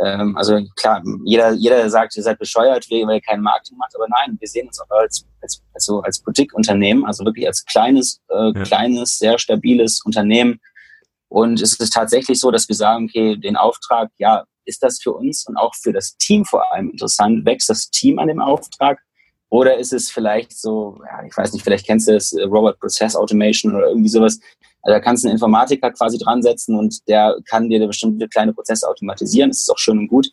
[0.00, 4.08] Ähm, also klar, jeder, jeder sagt, ihr seid bescheuert, weil ihr kein Marketing macht, aber
[4.08, 8.52] nein, wir sehen uns auch als, als, also als Boutique-Unternehmen, also wirklich als kleines, äh,
[8.52, 8.64] ja.
[8.64, 10.58] kleines, sehr stabiles Unternehmen.
[11.28, 15.12] Und es ist tatsächlich so, dass wir sagen, okay, den Auftrag, ja, ist das für
[15.12, 17.46] uns und auch für das Team vor allem interessant?
[17.46, 18.98] Wächst das Team an dem Auftrag?
[19.52, 22.80] Oder ist es vielleicht so, ja, ich weiß nicht, vielleicht kennst du es, äh, Robot
[22.80, 24.40] Process Automation oder irgendwie sowas.
[24.80, 28.54] Also da kannst du einen Informatiker quasi dran setzen und der kann dir bestimmte kleine
[28.54, 29.50] Prozesse automatisieren.
[29.50, 30.30] Das ist auch schön und gut.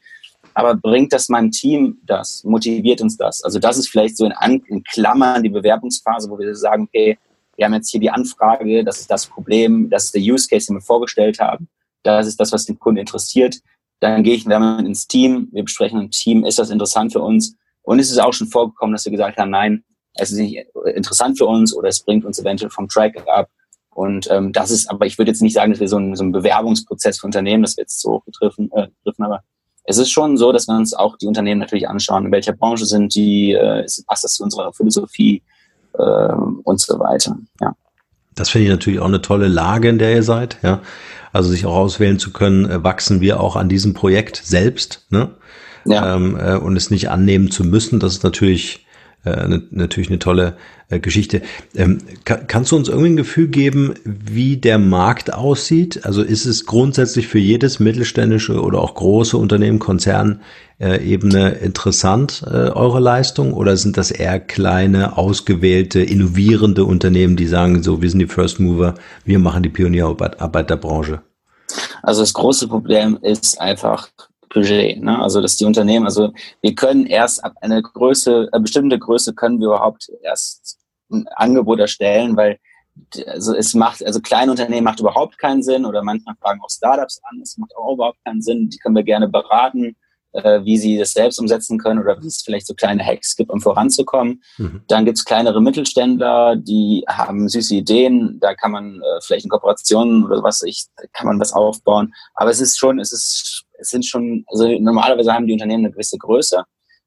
[0.53, 2.45] Aber bringt das meinem Team das?
[2.45, 3.43] Motiviert uns das?
[3.43, 7.17] Also das ist vielleicht so in, An in Klammern die Bewerbungsphase, wo wir sagen, okay,
[7.57, 10.67] wir haben jetzt hier die Anfrage, das ist das Problem, das ist der Use Case,
[10.67, 11.67] den wir vorgestellt haben.
[12.03, 13.59] Das ist das, was den Kunden interessiert.
[13.99, 15.49] Dann gehe ich damit ins Team.
[15.51, 17.57] Wir besprechen im Team, ist das interessant für uns?
[17.89, 21.39] Und es ist auch schon vorgekommen, dass wir gesagt haben, nein, es ist nicht interessant
[21.39, 23.49] für uns oder es bringt uns eventuell vom Track ab.
[23.89, 26.21] Und ähm, das ist, aber ich würde jetzt nicht sagen, dass wir so einen, so
[26.21, 29.39] einen Bewerbungsprozess für Unternehmen, das wir jetzt so getroffen, äh, getroffen aber
[29.85, 32.85] es ist schon so, dass wir uns auch die Unternehmen natürlich anschauen, in welcher Branche
[32.85, 35.41] sind die, äh, passt das zu unserer Philosophie
[35.93, 37.39] äh, und so weiter.
[37.59, 37.75] Ja.
[38.35, 40.81] Das finde ich natürlich auch eine tolle Lage, in der ihr seid, ja.
[41.33, 45.31] Also sich auch auswählen zu können, äh, wachsen wir auch an diesem Projekt selbst, ne?
[45.89, 46.15] Ja.
[46.15, 47.99] ähm, äh, und es nicht annehmen zu müssen.
[47.99, 48.85] Das ist natürlich
[49.25, 50.55] äh, ne, natürlich eine tolle
[50.87, 51.41] äh, Geschichte.
[51.75, 56.05] Ähm, kann, kannst du uns irgendwie ein Gefühl geben, wie der Markt aussieht?
[56.05, 60.41] Also ist es grundsätzlich für jedes mittelständische oder auch große Unternehmen, Konzern
[60.79, 63.51] äh, Ebene interessant, äh, eure Leistung?
[63.51, 68.61] Oder sind das eher kleine, ausgewählte, innovierende Unternehmen, die sagen, so, wir sind die First
[68.61, 71.21] Mover, wir machen die Pionierarbeit der Branche?
[72.01, 74.09] Also das große Problem ist einfach,
[74.49, 75.01] Budget.
[75.01, 75.19] Ne?
[75.21, 76.31] Also dass die Unternehmen, also
[76.61, 80.79] wir können erst ab einer Größe, eine bestimmte Größe können wir überhaupt erst
[81.11, 82.59] ein Angebot erstellen, weil
[83.27, 87.21] also es macht, also kleine Unternehmen macht überhaupt keinen Sinn oder manchmal fragen auch Startups
[87.23, 88.69] an, es macht auch überhaupt keinen Sinn.
[88.69, 89.95] Die können wir gerne beraten,
[90.33, 93.51] äh, wie sie das selbst umsetzen können oder wie es vielleicht so kleine Hacks gibt,
[93.51, 94.43] um voranzukommen.
[94.57, 94.81] Mhm.
[94.87, 100.25] Dann gibt's kleinere Mittelständler, die haben süße Ideen, da kann man äh, vielleicht in Kooperationen
[100.25, 102.13] oder was ich, kann man was aufbauen.
[102.35, 105.91] Aber es ist schon, es ist es sind schon, also normalerweise haben die Unternehmen eine
[105.91, 106.63] gewisse Größe.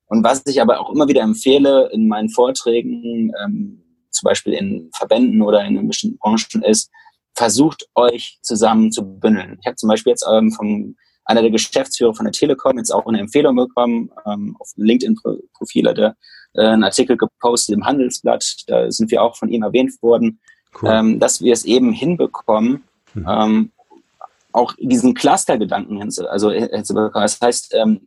[0.06, 4.90] Und was ich aber auch immer wieder empfehle in meinen Vorträgen, ähm, zum Beispiel in
[4.94, 6.90] Verbänden oder in bestimmten Branchen, ist,
[7.34, 9.58] versucht euch zusammen zu bündeln.
[9.60, 13.06] Ich habe zum Beispiel jetzt ähm, vom einer der Geschäftsführer von der Telekom jetzt auch
[13.06, 16.16] eine Empfehlung bekommen ähm, auf LinkedIn-Profil hat er
[16.54, 20.40] äh, einen Artikel gepostet im Handelsblatt, da sind wir auch von ihm erwähnt worden,
[20.82, 20.90] cool.
[20.92, 23.26] ähm, dass wir es eben hinbekommen, mhm.
[23.28, 23.72] ähm,
[24.52, 27.22] auch diesen Cluster-Gedanken also hinzubekommen.
[27.22, 28.06] Das heißt, ähm,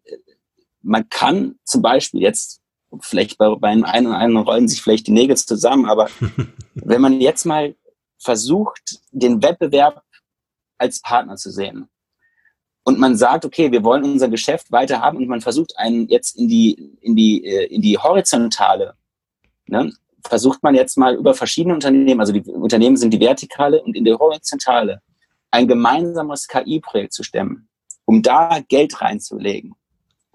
[0.82, 2.62] man kann zum Beispiel jetzt
[3.02, 6.10] vielleicht bei, bei einem oder anderen rollen sich vielleicht die Nägel zusammen, aber
[6.76, 7.76] wenn man jetzt mal
[8.18, 10.04] versucht, den Wettbewerb
[10.78, 11.90] als Partner zu sehen
[12.84, 16.38] und man sagt, okay, wir wollen unser Geschäft weiter haben und man versucht einen jetzt
[16.38, 18.96] in die in die äh, in die horizontale,
[19.68, 19.92] ne,
[20.28, 24.06] versucht man jetzt mal über verschiedene Unternehmen, also die Unternehmen sind die vertikale und in
[24.06, 25.02] der horizontale
[25.56, 27.68] ein gemeinsames KI-Projekt zu stemmen,
[28.06, 29.76] um da Geld reinzulegen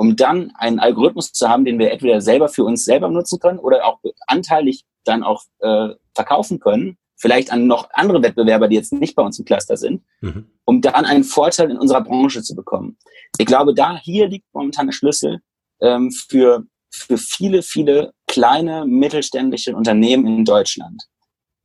[0.01, 3.59] um dann einen Algorithmus zu haben, den wir entweder selber für uns selber nutzen können
[3.59, 8.95] oder auch anteilig dann auch äh, verkaufen können, vielleicht an noch andere Wettbewerber, die jetzt
[8.95, 10.47] nicht bei uns im Cluster sind, mhm.
[10.65, 12.97] um dann einen Vorteil in unserer Branche zu bekommen.
[13.37, 15.41] Ich glaube, da hier liegt momentan der Schlüssel
[15.83, 21.03] ähm, für, für viele, viele kleine mittelständische Unternehmen in Deutschland.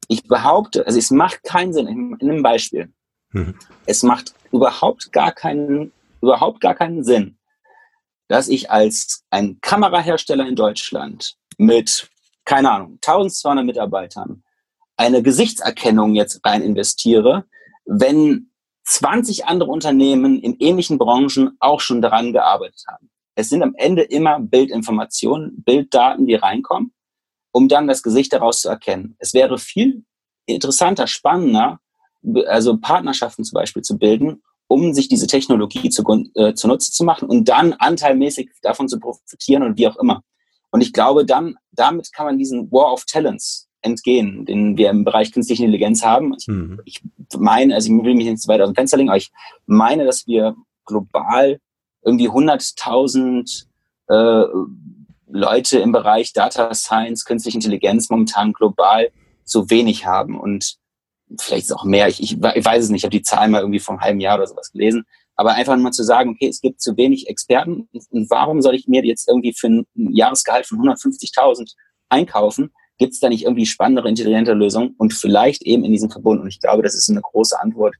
[0.09, 2.91] Ich behaupte, also es macht keinen Sinn, in, in einem Beispiel.
[3.35, 3.53] Mhm.
[3.85, 7.37] Es macht überhaupt gar keinen, überhaupt gar keinen Sinn,
[8.29, 12.09] dass ich als ein Kamerahersteller in Deutschland mit,
[12.45, 14.43] keine Ahnung, 1200 Mitarbeitern
[14.97, 17.45] eine Gesichtserkennung jetzt rein investiere,
[17.85, 18.51] wenn
[18.85, 23.09] 20 andere Unternehmen in ähnlichen Branchen auch schon daran gearbeitet haben.
[23.35, 26.93] Es sind am Ende immer Bildinformationen, Bilddaten, die reinkommen,
[27.51, 29.17] um dann das Gesicht daraus zu erkennen.
[29.19, 30.05] Es wäre viel
[30.45, 31.81] interessanter, spannender,
[32.47, 36.03] also Partnerschaften zum Beispiel zu bilden, um sich diese Technologie zu,
[36.35, 40.23] äh, zunutze zu machen und dann anteilmäßig davon zu profitieren und wie auch immer.
[40.71, 45.05] Und ich glaube, dann, damit kann man diesen War of Talents entgehen, den wir im
[45.05, 46.33] Bereich künstliche Intelligenz haben.
[46.37, 46.81] Ich, mhm.
[46.85, 47.01] ich
[47.37, 49.31] meine, also ich will mich nicht zu weit aus dem Fenster legen, aber ich
[49.67, 51.59] meine, dass wir global
[52.03, 53.65] irgendwie 100.000
[54.07, 54.45] äh,
[55.27, 59.09] Leute im Bereich Data Science, künstliche Intelligenz momentan global
[59.43, 60.39] zu wenig haben.
[60.39, 60.77] Und
[61.39, 63.61] vielleicht ist es auch mehr, ich, ich, weiß es nicht, ich habe die Zahl mal
[63.61, 66.61] irgendwie vor einem halben Jahr oder sowas gelesen, aber einfach mal zu sagen, okay, es
[66.61, 70.79] gibt zu wenig Experten und warum soll ich mir jetzt irgendwie für ein Jahresgehalt von
[70.79, 71.73] 150.000
[72.09, 72.71] einkaufen?
[72.97, 76.41] Gibt es da nicht irgendwie spannendere, intelligente Lösungen und vielleicht eben in diesem Verbund?
[76.41, 77.95] Und ich glaube, das ist eine große Antwort,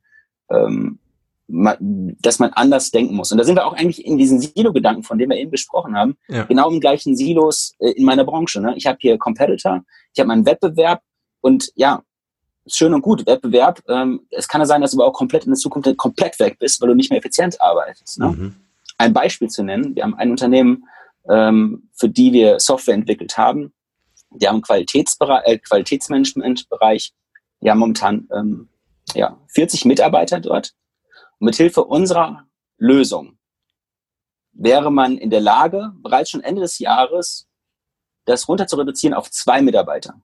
[0.49, 0.99] ähm,
[1.47, 3.31] dass man anders denken muss.
[3.31, 6.17] Und da sind wir auch eigentlich in diesen Silo-Gedanken, von denen wir eben besprochen haben,
[6.27, 6.43] ja.
[6.45, 8.61] genau im gleichen Silos äh, in meiner Branche.
[8.61, 8.73] Ne?
[8.77, 9.83] Ich habe hier Competitor,
[10.13, 11.01] ich habe meinen Wettbewerb
[11.41, 12.01] und ja,
[12.67, 13.82] schön und gut, Wettbewerb.
[13.88, 16.58] Ähm, es kann ja sein, dass du aber auch komplett in der Zukunft komplett weg
[16.60, 18.19] bist, weil du nicht mehr effizient arbeitest.
[18.19, 18.28] Ne?
[18.28, 18.56] Mhm.
[18.97, 20.86] Ein Beispiel zu nennen, wir haben ein Unternehmen,
[21.30, 23.73] ähm, für die wir Software entwickelt haben.
[24.32, 27.13] Die haben Qualitätsbereich, äh, Qualitätsmanagementbereich.
[27.62, 28.69] Die haben momentan ähm,
[29.13, 30.73] ja, 40 Mitarbeiter dort.
[31.39, 32.45] Und mit Hilfe unserer
[32.78, 33.38] Lösung
[34.51, 37.47] wäre man in der Lage, bereits schon Ende des Jahres
[38.25, 40.15] das runter zu reduzieren auf zwei Mitarbeiter.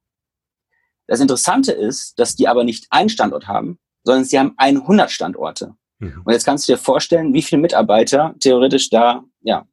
[1.12, 5.76] Das Interessante ist, dass die aber nicht einen Standort haben, sondern sie haben 100 Standorte.
[6.00, 6.22] Mhm.
[6.24, 9.68] Und jetzt kannst du dir vorstellen, wie viele Mitarbeiter theoretisch da ja,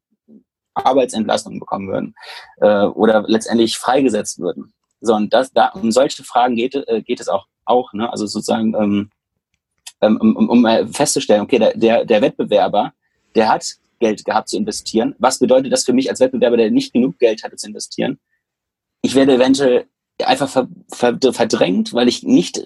[0.74, 2.16] Arbeitsentlastung bekommen würden
[2.56, 4.72] äh, oder letztendlich freigesetzt würden.
[5.00, 8.10] So, und das, da, um solche Fragen geht, äh, geht es auch, auch ne?
[8.10, 9.10] also sozusagen, ähm,
[10.00, 12.94] ähm, um, um, um festzustellen, okay, der, der, der Wettbewerber,
[13.36, 15.14] der hat Geld gehabt zu investieren.
[15.20, 18.18] Was bedeutet das für mich als Wettbewerber, der nicht genug Geld hatte zu investieren?
[19.02, 19.86] Ich werde eventuell
[20.24, 22.62] einfach ver, ver, verdrängt, weil ich nicht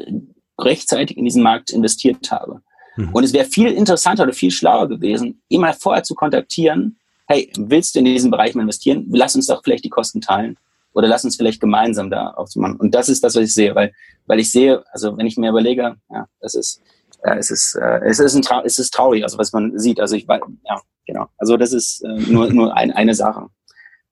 [0.58, 2.62] rechtzeitig in diesen Markt investiert habe.
[2.96, 3.10] Mhm.
[3.12, 7.50] Und es wäre viel interessanter oder viel schlauer gewesen, ihn mal vorher zu kontaktieren, hey,
[7.56, 9.06] willst du in diesen Bereich mal investieren?
[9.10, 10.58] Lass uns doch vielleicht die Kosten teilen
[10.92, 12.76] oder lass uns vielleicht gemeinsam da aufzumachen.
[12.76, 13.92] Und das ist das, was ich sehe, weil,
[14.26, 16.82] weil ich sehe, also wenn ich mir überlege, ja, das ist,
[17.22, 20.00] äh, es ist, äh, es ist, ein Trau es ist traurig, also was man sieht.
[20.00, 21.26] Also ich, ja, genau.
[21.38, 23.46] Also das ist äh, nur, nur ein, eine Sache.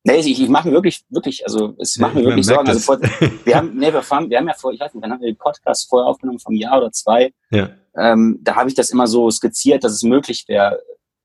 [0.03, 2.69] Nee, ich, ich mache mir wirklich, wirklich, also es macht mir wirklich Sorgen.
[2.69, 2.99] Also vor,
[3.45, 5.31] wir haben, nee, wir, fahren, wir haben ja vor, ich weiß nicht, wann haben wir
[5.31, 7.33] den Podcast vorher aufgenommen, vom Jahr oder zwei.
[7.51, 7.71] Ja.
[7.97, 10.81] Ähm, da habe ich das immer so skizziert, dass es möglich wäre.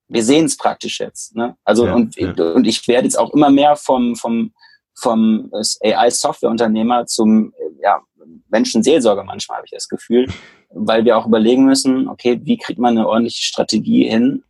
[0.08, 1.36] Wir sehen es praktisch jetzt.
[1.36, 1.56] Ne?
[1.64, 2.34] Also ja, und, ja.
[2.34, 4.52] und ich werde jetzt auch immer mehr vom, vom,
[4.94, 5.50] vom
[5.82, 8.02] AI-Software-Unternehmer zum ja,
[8.50, 10.28] Menschenseelsorger manchmal, habe ich das Gefühl,
[10.70, 14.44] weil wir auch überlegen müssen, okay, wie kriegt man eine ordentliche Strategie hin,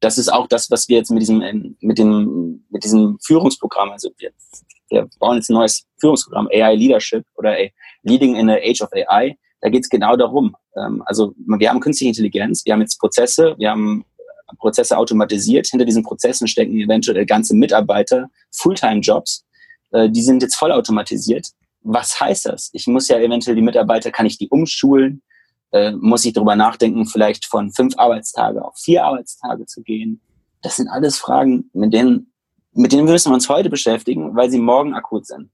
[0.00, 3.90] das ist auch das, was wir jetzt mit diesem, ähm, mit dem, mit diesem Führungsprogramm,
[3.90, 4.30] also wir,
[4.90, 7.56] wir bauen jetzt ein neues Führungsprogramm, AI Leadership oder
[8.02, 9.36] Leading in the Age of AI.
[9.60, 10.54] Da geht es genau darum.
[10.76, 14.04] Ähm, also wir haben künstliche Intelligenz, wir haben jetzt Prozesse, wir haben
[14.58, 15.66] Prozesse automatisiert.
[15.66, 19.44] Hinter diesen Prozessen stecken eventuell ganze Mitarbeiter, Fulltime-Jobs.
[19.92, 21.48] Äh, die sind jetzt vollautomatisiert.
[21.82, 22.70] Was heißt das?
[22.72, 25.22] Ich muss ja eventuell die Mitarbeiter, kann ich die umschulen?
[25.70, 30.20] Äh, muss ich darüber nachdenken, vielleicht von fünf Arbeitstage auf vier Arbeitstage zu gehen?
[30.62, 32.32] Das sind alles Fragen, mit denen,
[32.72, 35.50] mit denen müssen wir uns heute beschäftigen, weil sie morgen akut sind.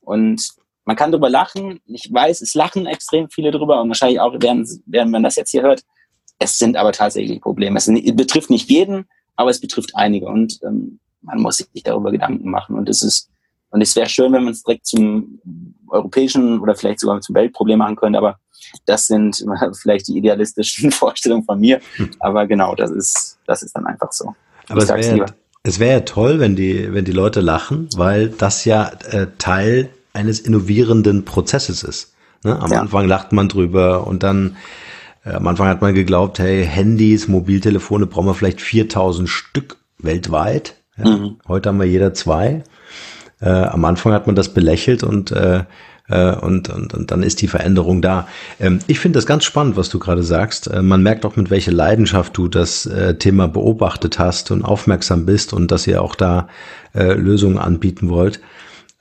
[0.00, 1.80] Und man kann darüber lachen.
[1.86, 5.50] Ich weiß, es lachen extrem viele drüber und wahrscheinlich auch, während, während man das jetzt
[5.50, 5.82] hier hört.
[6.38, 7.76] Es sind aber tatsächlich Probleme.
[7.76, 12.50] Es betrifft nicht jeden, aber es betrifft einige und ähm, man muss sich darüber Gedanken
[12.50, 12.76] machen.
[12.76, 13.30] Und es ist,
[13.70, 15.40] und es wäre schön, wenn man es direkt zum
[15.88, 18.38] europäischen oder vielleicht sogar zum Weltproblem machen könnte, aber
[18.84, 19.44] das sind
[19.80, 21.80] vielleicht die idealistischen Vorstellungen von mir.
[21.96, 22.10] Hm.
[22.20, 24.34] Aber genau, das ist, das ist dann einfach so.
[24.68, 25.26] Aber es wäre
[25.66, 29.88] es wäre ja toll, wenn die, wenn die Leute lachen, weil das ja äh, Teil
[30.12, 32.14] eines innovierenden Prozesses ist.
[32.44, 32.56] Ne?
[32.56, 32.80] Am ja.
[32.80, 34.56] Anfang lacht man drüber und dann
[35.24, 40.76] äh, am Anfang hat man geglaubt, hey, Handys, Mobiltelefone brauchen wir vielleicht 4000 Stück weltweit.
[40.96, 41.10] Ja?
[41.10, 41.38] Mhm.
[41.48, 42.62] Heute haben wir jeder zwei.
[43.40, 45.64] Äh, am Anfang hat man das belächelt und äh,
[46.08, 48.28] äh, und, und, und dann ist die Veränderung da.
[48.60, 50.68] Ähm, ich finde das ganz spannend, was du gerade sagst.
[50.68, 55.26] Äh, man merkt auch, mit welcher Leidenschaft du das äh, Thema beobachtet hast und aufmerksam
[55.26, 56.48] bist und dass ihr auch da
[56.94, 58.40] Lösungen anbieten wollt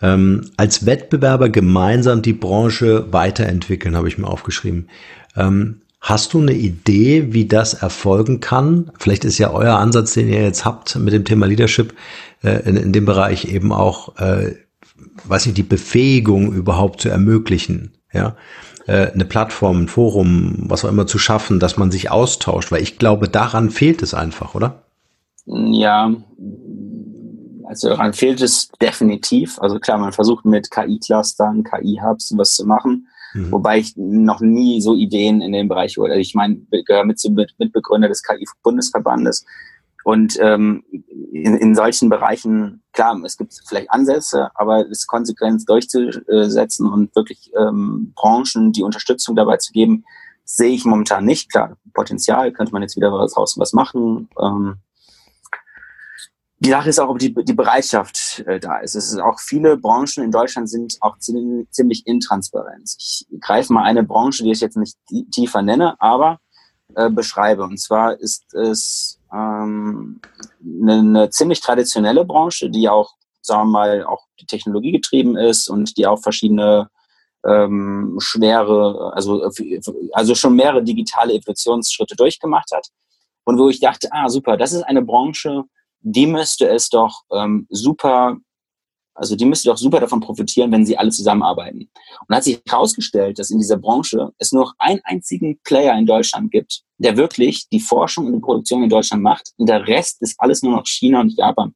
[0.01, 4.89] ähm, als Wettbewerber gemeinsam die Branche weiterentwickeln, habe ich mir aufgeschrieben.
[5.37, 8.91] Ähm, hast du eine Idee, wie das erfolgen kann?
[8.99, 11.93] Vielleicht ist ja euer Ansatz, den ihr jetzt habt mit dem Thema Leadership
[12.41, 14.13] in, in, dem Bereich eben auch,
[15.25, 18.35] weiß ich, die Befähigung überhaupt zu ermöglichen, ja
[18.87, 22.81] äh, eine Plattform, ein Forum, was auch immer zu schaffen, dass man sich austauscht, weil
[22.81, 24.83] ich glaube, daran fehlt es einfach, oder?
[25.45, 26.13] Ja,
[27.65, 29.59] also daran fehlt es definitiv.
[29.59, 33.07] Also klar, man versucht mit KI-Clustern, KI-Hubs was zu machen.
[33.33, 33.51] Mhm.
[33.51, 37.33] Wobei ich noch nie so Ideen in dem Bereich, oder ich meine, gehöre mit zum
[37.33, 39.45] Mitbegründer des KI-Bundesverbandes.
[40.05, 40.83] Und ähm,
[41.33, 47.51] in, in solchen Bereichen, klar, es gibt vielleicht Ansätze, aber es konsequent durchzusetzen und wirklich
[47.57, 50.05] ähm, Branchen die Unterstützung dabei zu geben,
[50.43, 51.51] sehe ich momentan nicht.
[51.51, 54.29] Klar, Potenzial könnte man jetzt wieder raus was machen.
[54.39, 54.75] Ähm,
[56.59, 58.93] die Sache ist auch, ob die, die Bereitschaft äh, da ist.
[58.93, 62.95] Es ist auch viele Branchen in Deutschland sind auch ziemlich intransparent.
[62.99, 64.99] Ich greife mal eine Branche, die ich jetzt nicht
[65.31, 66.39] tiefer nenne, aber
[66.95, 67.63] äh, beschreibe.
[67.63, 70.21] Und zwar ist es ähm,
[70.63, 75.69] eine, eine ziemlich traditionelle Branche, die auch, sagen wir mal, auch die Technologie getrieben ist
[75.69, 76.89] und die auch verschiedene
[77.45, 79.49] ähm, schwere, also,
[80.13, 82.87] also schon mehrere digitale Evolutionsschritte durchgemacht hat.
[83.43, 85.63] Und wo ich dachte, ah, super, das ist eine Branche,
[86.01, 88.37] die müsste es doch ähm, super,
[89.15, 91.89] also die müsste doch super davon profitieren, wenn sie alle zusammenarbeiten.
[92.27, 96.51] Und hat sich herausgestellt, dass in dieser Branche es nur einen einzigen Player in Deutschland
[96.51, 99.53] gibt, der wirklich die Forschung und die Produktion in Deutschland macht.
[99.57, 101.73] Und der Rest ist alles nur noch China und Japan.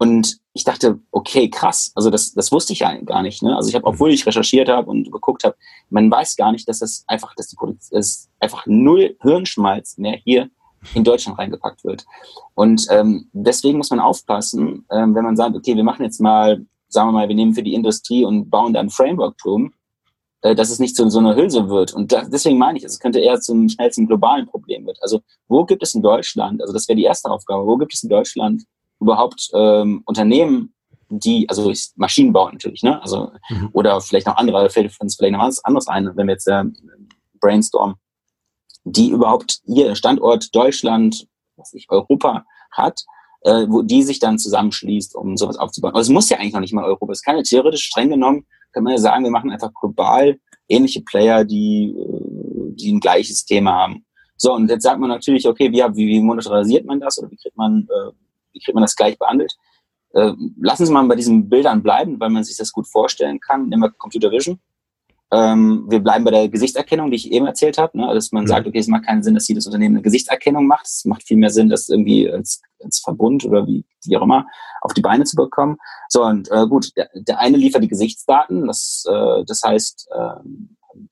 [0.00, 1.92] Und ich dachte, okay, krass.
[1.94, 3.42] Also das, das wusste ich ja gar nicht.
[3.42, 3.56] Ne?
[3.56, 5.56] Also ich habe, obwohl ich recherchiert habe und geguckt habe,
[5.90, 10.18] man weiß gar nicht, dass das einfach, dass die Produktion, dass einfach null Hirnschmalz mehr
[10.24, 10.50] hier
[10.94, 12.04] in Deutschland reingepackt wird.
[12.54, 16.64] Und ähm, deswegen muss man aufpassen, ähm, wenn man sagt, okay, wir machen jetzt mal,
[16.88, 19.72] sagen wir mal, wir nehmen für die Industrie und bauen da ein Framework drum,
[20.42, 21.92] äh, dass es nicht zu so einer Hülse wird.
[21.92, 24.98] Und da, deswegen meine ich, es könnte eher zum schnellsten globalen Problem wird.
[25.02, 28.02] Also wo gibt es in Deutschland, also das wäre die erste Aufgabe, wo gibt es
[28.02, 28.62] in Deutschland
[29.00, 30.74] überhaupt ähm, Unternehmen,
[31.10, 33.00] die, also Maschinenbau natürlich, ne?
[33.00, 33.70] Also, mhm.
[33.72, 36.64] oder vielleicht noch andere, fällt uns vielleicht noch was anderes ein, wenn wir jetzt äh,
[37.40, 37.96] brainstormen
[38.92, 43.04] die überhaupt hier Standort Deutschland, was ich Europa hat,
[43.42, 45.92] äh, wo die sich dann zusammenschließt, um sowas aufzubauen.
[45.92, 47.12] Aber es muss ja eigentlich noch nicht mal Europa.
[47.12, 51.02] Es kann ja theoretisch streng genommen, kann man ja sagen, wir machen einfach global ähnliche
[51.02, 54.04] Player, die, äh, die ein gleiches Thema haben.
[54.36, 57.36] So, und jetzt sagt man natürlich, okay, wie, wie, wie monetarisiert man das oder wie
[57.36, 58.12] kriegt man, äh,
[58.52, 59.56] wie kriegt man das gleich behandelt?
[60.12, 63.68] Äh, lassen Sie mal bei diesen Bildern bleiben, weil man sich das gut vorstellen kann.
[63.68, 64.60] Nehmen wir Computer Vision.
[65.30, 68.12] Ähm, wir bleiben bei der Gesichtserkennung, die ich eben erzählt habe, ne?
[68.14, 70.86] dass man sagt, okay, es macht keinen Sinn, dass jedes Unternehmen eine Gesichtserkennung macht.
[70.86, 74.46] Es macht viel mehr Sinn, das irgendwie als, als Verbund oder wie, wie auch immer
[74.80, 75.76] auf die Beine zu bekommen.
[76.08, 80.40] So, und äh, gut, der, der eine liefert die Gesichtsdaten, das, äh, das heißt, äh,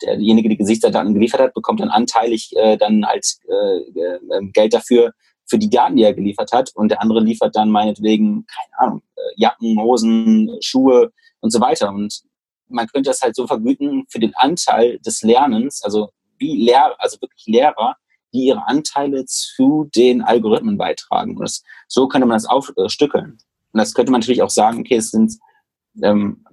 [0.02, 4.72] derjenige, der die Gesichtsdaten geliefert hat, bekommt dann anteilig äh, dann als äh, äh, Geld
[4.72, 5.12] dafür,
[5.48, 6.72] für die Daten, die er geliefert hat.
[6.74, 11.90] Und der andere liefert dann meinetwegen, keine Ahnung, äh, Jacken, Hosen, Schuhe und so weiter.
[11.90, 12.22] Und
[12.68, 17.20] man könnte das halt so vergüten für den Anteil des Lernens, also wie Lehrer, also
[17.20, 17.96] wirklich Lehrer,
[18.32, 21.36] die ihre Anteile zu den Algorithmen beitragen.
[21.36, 23.38] Und das, so könnte man das aufstückeln.
[23.72, 25.38] Und das könnte man natürlich auch sagen, okay, es sind,
[26.02, 26.44] ähm,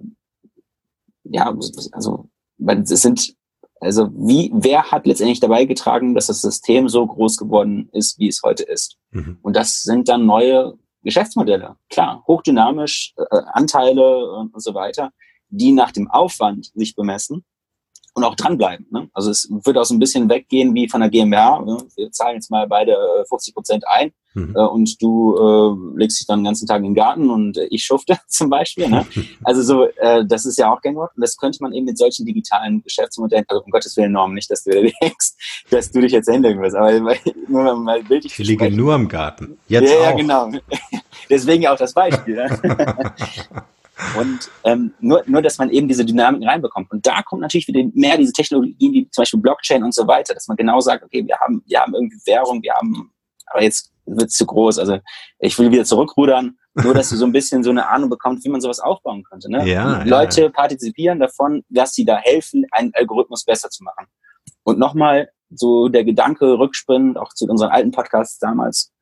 [1.24, 3.34] ja, also, es sind
[3.80, 8.28] Also wie, wer hat letztendlich dabei getragen, dass das System so groß geworden ist, wie
[8.28, 8.96] es heute ist?
[9.10, 9.38] Mhm.
[9.42, 11.76] Und das sind dann neue Geschäftsmodelle.
[11.90, 15.12] Klar, hochdynamisch, äh, Anteile und, und so weiter,
[15.56, 17.44] die nach dem Aufwand sich bemessen
[18.14, 18.86] und auch dranbleiben.
[18.90, 19.08] Ne?
[19.12, 21.60] Also es wird auch so ein bisschen weggehen wie von der GmbH.
[21.60, 21.78] Ne?
[21.96, 22.96] Wir zahlen jetzt mal beide
[23.28, 24.54] 50 äh, Prozent ein mhm.
[24.56, 27.66] äh, und du äh, legst dich dann den ganzen Tag in den Garten und äh,
[27.70, 28.88] ich schufte zum Beispiel.
[28.88, 29.04] Ne?
[29.42, 32.24] Also so, äh, das ist ja auch Gangwort und das könnte man eben mit solchen
[32.24, 34.70] digitalen Geschäftsmodellen, also um Gottes Willen Norm, nicht, dass du
[35.02, 35.32] denkst,
[35.70, 37.16] dass du dich jetzt hinlegen wirst, aber
[37.48, 39.58] nur mal bildlich Ich liege nur im Garten.
[39.68, 40.02] Jetzt ja, auch.
[40.02, 40.52] ja, genau.
[41.28, 42.46] Deswegen auch das Beispiel.
[44.18, 46.90] Und ähm, nur, nur, dass man eben diese Dynamik reinbekommt.
[46.90, 50.34] Und da kommt natürlich wieder mehr diese Technologien wie zum Beispiel Blockchain und so weiter,
[50.34, 53.12] dass man genau sagt, okay, wir haben, wir haben irgendwie Währung, wir haben,
[53.46, 54.78] aber jetzt wird es zu groß.
[54.78, 54.98] Also
[55.38, 58.48] ich will wieder zurückrudern, nur dass du so ein bisschen so eine Ahnung bekommst, wie
[58.48, 59.50] man sowas aufbauen könnte.
[59.50, 59.68] Ne?
[59.68, 60.48] Ja, Leute ja.
[60.48, 64.06] partizipieren davon, dass sie da helfen, einen Algorithmus besser zu machen.
[64.64, 68.92] Und nochmal so der Gedanke rückspringend, auch zu unseren alten Podcasts damals,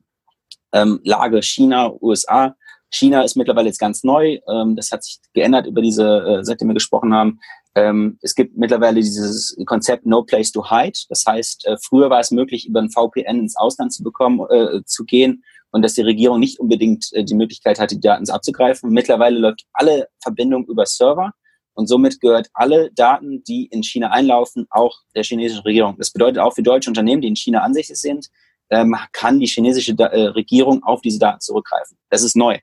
[0.72, 2.54] ähm, Lage China, USA,
[2.92, 4.38] China ist mittlerweile jetzt ganz neu.
[4.48, 7.40] Ähm, das hat sich geändert über diese, äh, seitdem wir gesprochen haben.
[7.74, 10.98] Ähm, es gibt mittlerweile dieses Konzept No Place to Hide.
[11.08, 14.84] Das heißt, äh, früher war es möglich, über ein VPN ins Ausland zu bekommen, äh,
[14.84, 18.90] zu gehen und dass die Regierung nicht unbedingt äh, die Möglichkeit hat, die Daten abzugreifen.
[18.90, 21.32] Mittlerweile läuft alle Verbindung über Server
[21.74, 25.96] und somit gehört alle Daten, die in China einlaufen, auch der chinesischen Regierung.
[25.96, 28.28] Das bedeutet auch für deutsche Unternehmen, die in China ansässig sind,
[28.70, 31.96] ähm, kann die chinesische äh, Regierung auf diese Daten zurückgreifen.
[32.10, 32.58] Das ist neu.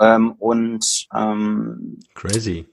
[0.00, 2.66] Ähm, und ähm, crazy.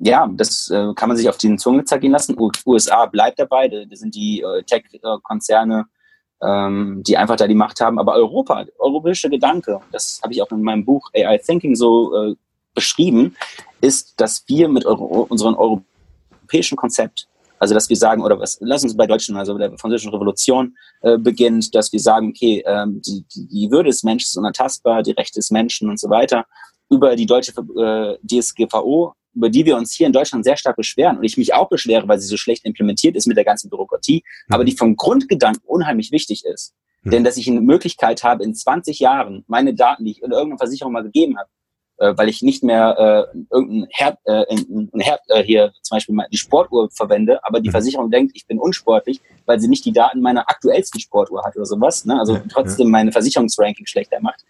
[0.00, 2.38] Ja, das äh, kann man sich auf die Zunge zergehen lassen.
[2.38, 5.86] U USA bleibt dabei, das sind die äh, Tech-Konzerne,
[6.40, 7.98] ähm, die einfach da die Macht haben.
[7.98, 12.36] Aber Europa, europäische Gedanke, das habe ich auch in meinem Buch AI Thinking so äh,
[12.74, 13.36] beschrieben,
[13.80, 17.27] ist, dass wir mit Euro unserem europäischen Konzept
[17.58, 21.18] also dass wir sagen, oder was, lass uns bei Deutschen, also der französischen Revolution äh,
[21.18, 25.12] beginnt, dass wir sagen, okay, ähm, die, die, die Würde des Menschen ist unantastbar, die
[25.12, 26.44] Rechte des Menschen und so weiter,
[26.90, 31.18] über die deutsche äh, DSGVO, über die wir uns hier in Deutschland sehr stark beschweren
[31.18, 34.22] und ich mich auch beschwere, weil sie so schlecht implementiert ist mit der ganzen Bürokratie,
[34.46, 34.54] mhm.
[34.54, 36.74] aber die vom Grundgedanken unheimlich wichtig ist.
[37.02, 37.10] Mhm.
[37.10, 40.58] Denn dass ich eine Möglichkeit habe, in 20 Jahren meine Daten, die ich in irgendeiner
[40.58, 41.48] Versicherung mal gegeben habe,
[41.98, 46.16] äh, weil ich nicht mehr äh, irgendein Herd, äh, ein Herd äh, hier zum Beispiel
[46.32, 47.72] die Sportuhr verwende, aber die mhm.
[47.72, 51.66] Versicherung denkt, ich bin unsportlich, weil sie nicht die Daten meiner aktuellsten Sportuhr hat oder
[51.66, 52.18] sowas, ne?
[52.18, 54.44] also trotzdem meine Versicherungsranking schlechter macht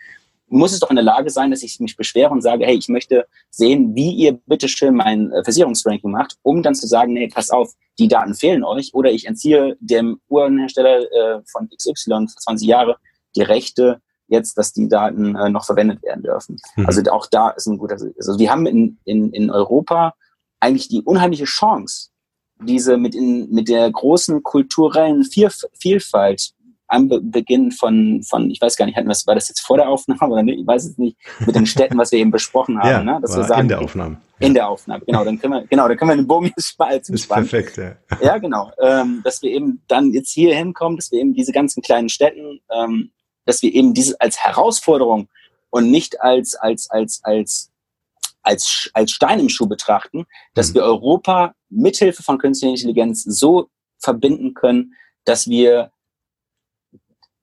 [0.49, 2.89] muss es doch in der Lage sein, dass ich mich beschwere und sage, hey, ich
[2.89, 7.51] möchte sehen, wie ihr bitteschön mein äh, Versicherungsranking macht, um dann zu sagen, nee, pass
[7.51, 12.69] auf, die Daten fehlen euch oder ich entziehe dem Uhrenhersteller äh, von XY für 20
[12.69, 12.97] Jahre
[13.37, 16.57] die Rechte, jetzt, dass die Daten äh, noch verwendet werden dürfen.
[16.77, 16.87] Mhm.
[16.87, 20.15] Also auch da ist ein guter, also wir haben in, in, in Europa
[20.61, 22.11] eigentlich die unheimliche Chance,
[22.61, 26.53] diese mit, in, mit der großen kulturellen Vielfalt
[26.89, 29.89] am Beginn von, von, ich weiß gar nicht, hatten wir, war das jetzt vor der
[29.89, 32.89] Aufnahme oder nicht, ich weiß es nicht, mit den Städten, was wir eben besprochen haben,
[32.89, 33.19] ja, ne?
[33.21, 34.17] dass wir sagen, in der Aufnahme.
[34.41, 37.13] In der Aufnahme, genau, dann können wir, genau, dann können wir den Bogen jetzt spalten.
[37.13, 37.97] Ist perfekt, ja.
[38.23, 41.83] Ja, genau, ähm, dass wir eben dann jetzt hier hinkommen, dass wir eben diese ganzen
[41.83, 43.11] kleinen Städten ähm,
[43.49, 45.29] dass wir eben diese als Herausforderung
[45.71, 47.71] und nicht als, als, als, als,
[48.43, 50.75] als, als Stein im Schuh betrachten, dass mhm.
[50.75, 54.93] wir Europa mithilfe von künstlicher Intelligenz so verbinden können,
[55.25, 55.91] dass wir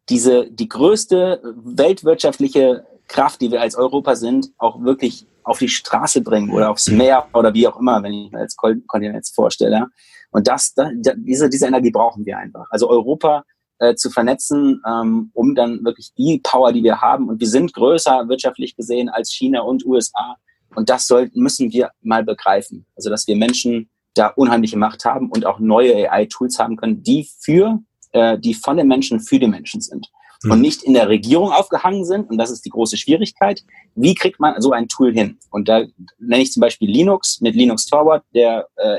[0.09, 6.21] diese, die größte weltwirtschaftliche Kraft, die wir als Europa sind, auch wirklich auf die Straße
[6.21, 9.87] bringen oder aufs Meer oder wie auch immer, wenn ich mir als Kontinent jetzt vorstelle.
[10.29, 12.67] Und das, da, diese, diese Energie brauchen wir einfach.
[12.69, 13.43] Also Europa
[13.79, 17.73] äh, zu vernetzen, ähm, um dann wirklich die Power, die wir haben, und wir sind
[17.73, 20.37] größer wirtschaftlich gesehen als China und USA.
[20.75, 22.85] Und das sollten, müssen wir mal begreifen.
[22.95, 27.27] Also, dass wir Menschen da unheimliche Macht haben und auch neue AI-Tools haben können, die
[27.39, 27.79] für,
[28.11, 30.09] äh, die von den Menschen für die Menschen sind.
[30.43, 30.51] Mhm.
[30.51, 32.29] Und nicht in der Regierung aufgehangen sind.
[32.29, 33.63] Und das ist die große Schwierigkeit.
[33.95, 35.37] Wie kriegt man so ein Tool hin?
[35.49, 35.83] Und da
[36.17, 38.97] nenne ich zum Beispiel Linux mit Linux Torwart, der äh,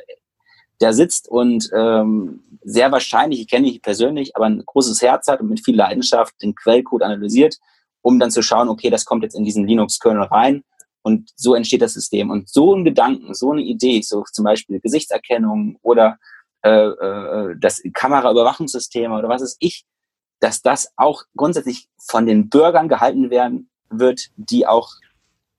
[0.81, 5.41] der sitzt und ähm, sehr wahrscheinlich, ich kenne ihn persönlich, aber ein großes Herz hat
[5.41, 7.57] und mit viel Leidenschaft den Quellcode analysiert,
[8.03, 10.65] um dann zu schauen, okay, das kommt jetzt in diesen Linux-Kernel rein
[11.03, 12.31] und so entsteht das System.
[12.31, 16.19] Und so ein Gedanken, so eine Idee, so zum Beispiel Gesichtserkennung oder
[16.63, 19.87] äh, äh, das Kameraüberwachungssystem oder was ist ich,
[20.41, 24.91] dass das auch grundsätzlich von den Bürgern gehalten werden wird, die auch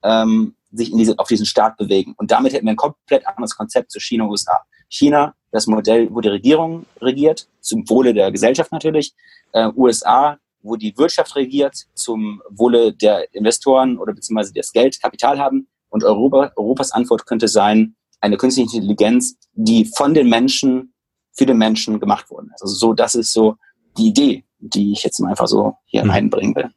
[0.02, 2.14] ähm, sich in diese, auf diesen Staat bewegen.
[2.18, 4.60] Und damit hätten wir ein komplett anderes Konzept zu China und USA.
[4.88, 9.14] China, das Modell, wo die Regierung regiert, zum Wohle der Gesellschaft natürlich.
[9.52, 15.38] Äh, USA, wo die Wirtschaft regiert, zum Wohle der Investoren oder beziehungsweise das Geld, Kapital
[15.38, 15.68] haben.
[15.88, 20.92] Und Europa, Europas Antwort könnte sein, eine künstliche Intelligenz, die von den Menschen
[21.32, 22.62] für den Menschen gemacht worden ist.
[22.62, 23.56] Also so, das ist so
[23.96, 26.10] die Idee, die ich jetzt mal einfach so hier mhm.
[26.10, 26.70] einbringen will.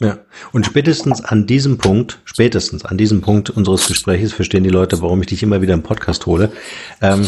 [0.00, 0.18] Ja,
[0.52, 5.22] und spätestens an diesem Punkt, spätestens an diesem Punkt unseres Gesprächs verstehen die Leute, warum
[5.22, 6.52] ich dich immer wieder im Podcast hole.
[7.00, 7.26] Ähm,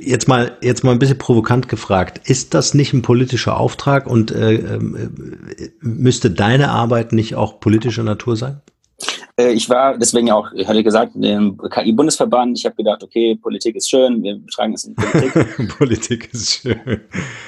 [0.00, 2.28] jetzt mal, jetzt mal ein bisschen provokant gefragt.
[2.28, 4.80] Ist das nicht ein politischer Auftrag und äh, äh,
[5.80, 8.60] müsste deine Arbeit nicht auch politischer Natur sein?
[9.38, 13.76] Äh, ich war deswegen auch, ich hatte gesagt, im KI-Bundesverband, ich habe gedacht, okay, Politik
[13.76, 15.68] ist schön, wir betreiben es in Politik.
[15.78, 17.00] Politik ist schön.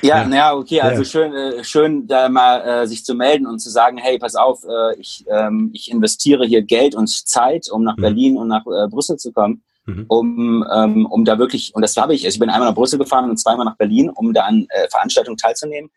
[0.02, 1.08] Ja, naja, ja, okay, also ja.
[1.08, 4.64] schön, äh, schön da mal äh, sich zu melden und zu sagen, hey, pass auf,
[4.64, 8.02] äh, ich, ähm, ich investiere hier Geld und Zeit, um nach mhm.
[8.02, 9.62] Berlin und nach äh, Brüssel zu kommen.
[9.88, 10.04] Mhm.
[10.06, 12.98] Um, ähm, um da wirklich, und das habe ich, also ich bin einmal nach Brüssel
[12.98, 15.90] gefahren und zweimal nach Berlin, um da an äh, Veranstaltungen teilzunehmen.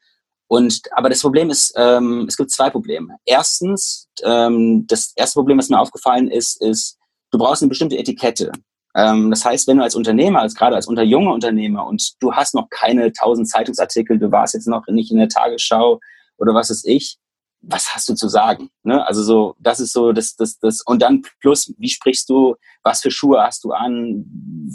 [0.48, 3.18] Und aber das Problem ist, ähm, es gibt zwei Probleme.
[3.26, 6.98] Erstens, ähm, das erste Problem, was mir aufgefallen ist, ist,
[7.32, 8.54] du brauchst eine bestimmte Etikette.
[8.96, 12.34] Ähm, das heißt, wenn du als Unternehmer, als gerade als unter junger Unternehmer und du
[12.34, 16.00] hast noch keine tausend Zeitungsartikel, du warst jetzt noch nicht in der Tagesschau
[16.38, 17.18] oder was ist ich,
[17.62, 18.70] was hast du zu sagen?
[18.84, 19.06] Ne?
[19.06, 23.02] Also so, das ist so, das, das, das, und dann plus, wie sprichst du, was
[23.02, 24.26] für Schuhe hast du an,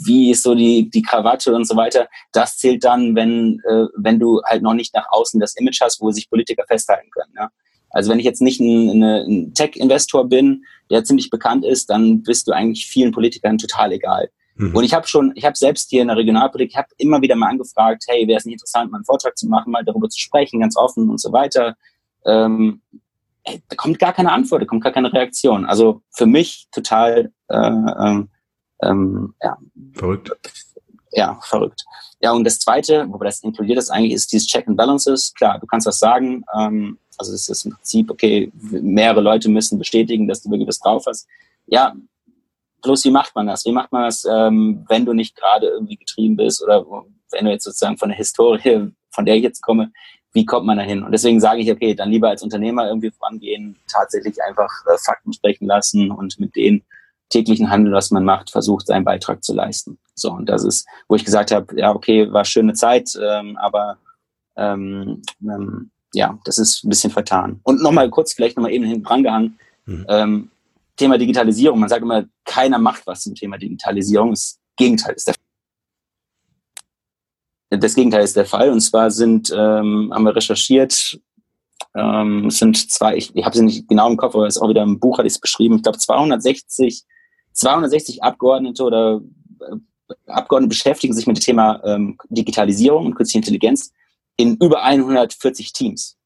[0.05, 2.07] wie ist so die, die Krawatte und so weiter.
[2.31, 6.01] Das zählt dann, wenn, äh, wenn du halt noch nicht nach außen das Image hast,
[6.01, 7.33] wo sich Politiker festhalten können.
[7.35, 7.49] Ja?
[7.89, 12.47] Also wenn ich jetzt nicht ein, ein Tech-Investor bin, der ziemlich bekannt ist, dann bist
[12.47, 14.29] du eigentlich vielen Politikern total egal.
[14.55, 14.75] Mhm.
[14.75, 17.35] Und ich habe schon, ich habe selbst hier in der Regionalpolitik, ich habe immer wieder
[17.35, 20.19] mal angefragt, hey, wäre es nicht interessant, mal einen Vortrag zu machen, mal darüber zu
[20.19, 21.75] sprechen, ganz offen und so weiter
[22.25, 22.81] ähm,
[23.45, 25.65] da kommt gar keine Antwort, da kommt gar keine Reaktion.
[25.65, 28.29] Also für mich total äh, ähm,
[28.83, 29.57] ähm, ja,
[29.93, 30.31] verrückt.
[31.11, 31.85] Ja, verrückt.
[32.19, 35.33] Ja, und das Zweite, wobei das inkludiert ist eigentlich, ist dieses Check and Balances.
[35.33, 36.43] Klar, du kannst was sagen.
[36.57, 40.79] Ähm, also es ist im Prinzip, okay, mehrere Leute müssen bestätigen, dass du wirklich was
[40.79, 41.27] drauf hast.
[41.65, 41.95] Ja,
[42.81, 43.65] bloß wie macht man das?
[43.65, 46.85] Wie macht man das, ähm, wenn du nicht gerade irgendwie getrieben bist oder
[47.31, 49.91] wenn du jetzt sozusagen von der Historie, von der ich jetzt komme,
[50.33, 51.03] wie kommt man da hin?
[51.03, 55.33] Und deswegen sage ich, okay, dann lieber als Unternehmer irgendwie vorangehen, tatsächlich einfach äh, Fakten
[55.33, 56.83] sprechen lassen und mit den
[57.29, 59.97] täglichen Handel, was man macht, versucht, seinen Beitrag zu leisten.
[60.15, 63.97] So, und das ist, wo ich gesagt habe, ja, okay, war schöne Zeit, ähm, aber
[64.55, 67.59] ähm, ähm, ja, das ist ein bisschen vertan.
[67.63, 70.05] Und nochmal kurz, vielleicht nochmal eben hinten dran gehangen, mhm.
[70.09, 70.51] ähm,
[70.95, 71.79] Thema Digitalisierung.
[71.79, 74.31] Man sagt immer, keiner macht was zum Thema Digitalisierung.
[74.31, 75.35] Das Gegenteil ist der
[77.69, 78.69] das Gegenteil ist der Fall.
[78.71, 81.19] Und zwar sind, ähm, haben wir recherchiert,
[81.95, 84.61] ähm, es sind zwei, ich, ich habe sie nicht genau im Kopf, aber es ist
[84.61, 87.03] auch wieder im Buch, hatte ich es beschrieben, ich glaube 260,
[87.53, 89.21] 260 Abgeordnete oder
[89.61, 89.75] äh,
[90.27, 93.91] Abgeordnete beschäftigen sich mit dem Thema ähm, Digitalisierung und künstliche Intelligenz
[94.37, 96.17] in über 140 Teams.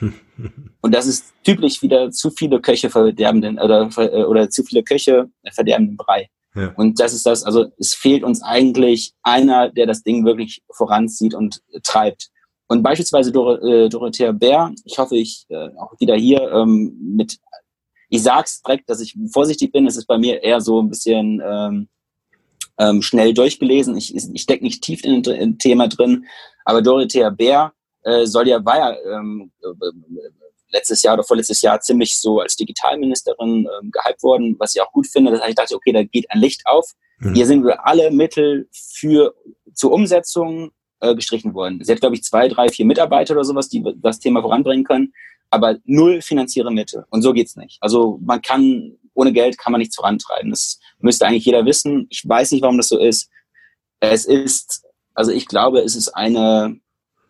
[0.80, 3.88] Und das ist typisch wieder zu viele Köche verderbenden oder,
[4.28, 6.28] oder zu viele Köche verderbenden Brei.
[6.76, 11.34] Und das ist das, also es fehlt uns eigentlich einer, der das Ding wirklich voranzieht
[11.34, 12.30] und treibt.
[12.68, 17.38] Und beispielsweise Dor äh, Dorothea Bär, ich hoffe, ich äh, auch wieder hier ähm, mit,
[18.08, 21.42] ich sag's direkt, dass ich vorsichtig bin, es ist bei mir eher so ein bisschen
[21.44, 21.88] ähm,
[22.78, 23.96] ähm, schnell durchgelesen.
[23.96, 26.24] Ich, ich stecke nicht tief in dem Thema drin,
[26.64, 29.50] aber Dorothea Bär äh, soll ja, war ja ähm,
[30.74, 34.92] letztes Jahr oder vorletztes Jahr ziemlich so als Digitalministerin ähm, gehypt worden, was ich auch
[34.92, 35.30] gut finde.
[35.30, 36.90] Das heißt, ich dachte, okay, da geht ein Licht auf.
[37.18, 37.34] Mhm.
[37.34, 39.34] Hier sind wir alle Mittel für
[39.72, 41.82] zur Umsetzung äh, gestrichen worden.
[41.82, 45.12] Sie hat, glaube ich, zwei, drei, vier Mitarbeiter oder sowas, die das Thema voranbringen können,
[45.50, 47.04] aber null finanzielle Mittel.
[47.10, 47.78] Und so geht's nicht.
[47.80, 50.50] Also man kann, ohne Geld kann man nichts vorantreiben.
[50.50, 52.06] Das müsste eigentlich jeder wissen.
[52.10, 53.30] Ich weiß nicht, warum das so ist.
[54.00, 56.78] Es ist, also ich glaube, es ist eine,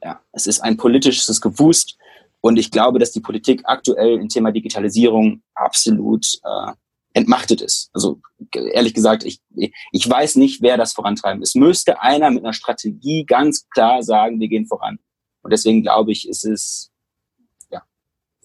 [0.02, 1.98] ja, es ist ein politisches Gewust,
[2.44, 6.72] und ich glaube, dass die Politik aktuell im Thema Digitalisierung absolut äh,
[7.14, 7.88] entmachtet ist.
[7.94, 8.20] Also
[8.52, 9.40] ehrlich gesagt, ich,
[9.92, 11.42] ich weiß nicht, wer das vorantreiben.
[11.42, 14.98] Es müsste einer mit einer Strategie ganz klar sagen, wir gehen voran.
[15.40, 16.90] Und deswegen glaube ich, ist es,
[17.70, 17.82] ja,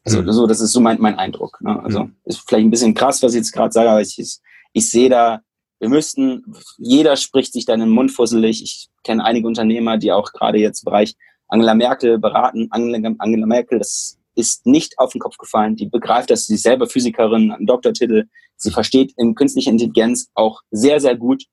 [0.06, 0.32] also mhm.
[0.32, 1.60] so, das ist so mein, mein Eindruck.
[1.60, 1.84] Ne?
[1.84, 2.16] Also mhm.
[2.24, 4.38] ist vielleicht ein bisschen krass, was ich jetzt gerade sage, aber ich, ich,
[4.72, 5.42] ich sehe da,
[5.80, 8.64] wir müssten, jeder spricht sich da in den Mund fusselig.
[8.64, 11.18] Ich kenne einige Unternehmer, die auch gerade jetzt im Bereich
[11.50, 12.68] Angela Merkel beraten.
[12.72, 15.76] Angela, Angela Merkel, das ist nicht auf den Kopf gefallen.
[15.76, 18.26] Die begreift dass sie selber Physikerin, einen Doktortitel.
[18.56, 21.44] Sie versteht in künstlicher Intelligenz auch sehr, sehr gut.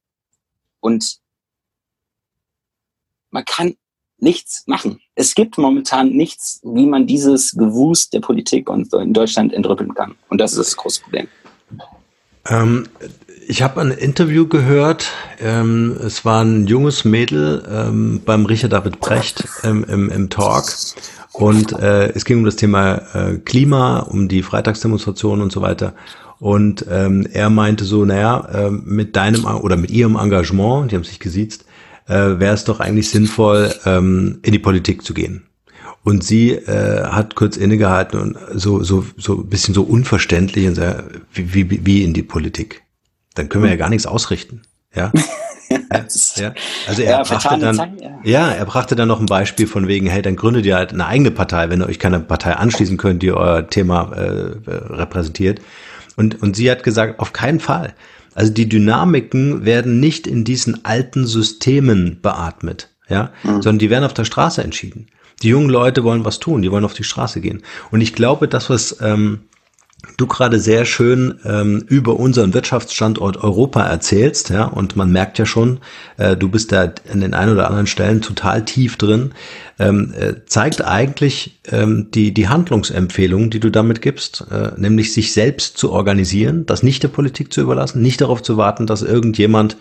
[0.81, 1.19] Und
[3.31, 3.75] man kann
[4.19, 5.01] nichts machen.
[5.15, 10.15] Es gibt momentan nichts, wie man dieses Gewusst der Politik in Deutschland entrüppeln kann.
[10.29, 11.29] Und das ist das große Problem.
[12.49, 12.87] Ähm,
[13.49, 15.13] ich habe ein Interview gehört.
[15.41, 20.65] Ähm, es war ein junges Mädel ähm, beim Richard David Brecht ähm, im, im Talk.
[21.33, 25.95] Und äh, es ging um das Thema äh, Klima, um die Freitagsdemonstration und so weiter.
[26.39, 31.05] Und ähm, er meinte so, naja, äh, mit deinem oder mit ihrem Engagement, die haben
[31.05, 31.65] sich gesiezt,
[32.09, 35.47] äh, wäre es doch eigentlich sinnvoll, ähm, in die Politik zu gehen.
[36.07, 40.77] Und sie äh, hat kurz innegehalten und so so so ein bisschen so unverständlich und
[40.77, 41.03] sagt,
[41.33, 42.83] wie, wie, wie in die Politik.
[43.35, 44.63] Dann können wir ja gar nichts ausrichten.
[44.95, 45.11] Ja.
[45.69, 46.05] ja,
[46.87, 48.21] Also er ja, brachte dann, Zeit, ja.
[48.23, 48.53] ja.
[48.53, 51.33] er brachte dann noch ein Beispiel von wegen, hey, dann gründet ihr halt eine eigene
[51.33, 55.61] Partei, wenn ihr euch keine Partei anschließen könnt, die euer Thema äh, repräsentiert.
[56.15, 57.95] Und, und sie hat gesagt, auf keinen Fall.
[58.33, 63.61] Also die Dynamiken werden nicht in diesen alten Systemen beatmet, ja, mhm.
[63.61, 65.09] sondern die werden auf der Straße entschieden.
[65.43, 67.63] Die jungen Leute wollen was tun, die wollen auf die Straße gehen.
[67.91, 69.41] Und ich glaube, das, was ähm,
[70.17, 75.47] du gerade sehr schön ähm, über unseren Wirtschaftsstandort Europa erzählst, ja, und man merkt ja
[75.47, 75.81] schon,
[76.17, 79.33] äh, du bist da an den ein oder anderen Stellen total tief drin,
[79.79, 85.33] ähm, äh, zeigt eigentlich ähm, die, die Handlungsempfehlung, die du damit gibst, äh, nämlich sich
[85.33, 89.77] selbst zu organisieren, das nicht der Politik zu überlassen, nicht darauf zu warten, dass irgendjemand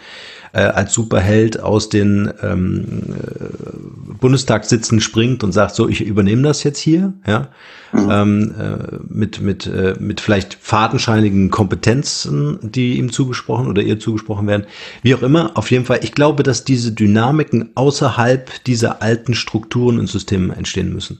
[0.56, 6.64] äh, als Superheld aus den ähm, äh, Bundestagssitzen springt und sagt, so, ich übernehme das
[6.64, 7.49] jetzt hier, ja,
[7.91, 8.10] mhm.
[8.10, 14.47] ähm, äh, mit, mit, äh, mit vielleicht fadenscheinigen Kompetenzen, die ihm zugesprochen oder ihr zugesprochen
[14.47, 14.66] werden.
[15.01, 19.99] Wie auch immer, auf jeden Fall, ich glaube, dass diese Dynamiken außerhalb dieser alten Strukturen
[19.99, 21.20] und Systeme entstehen müssen.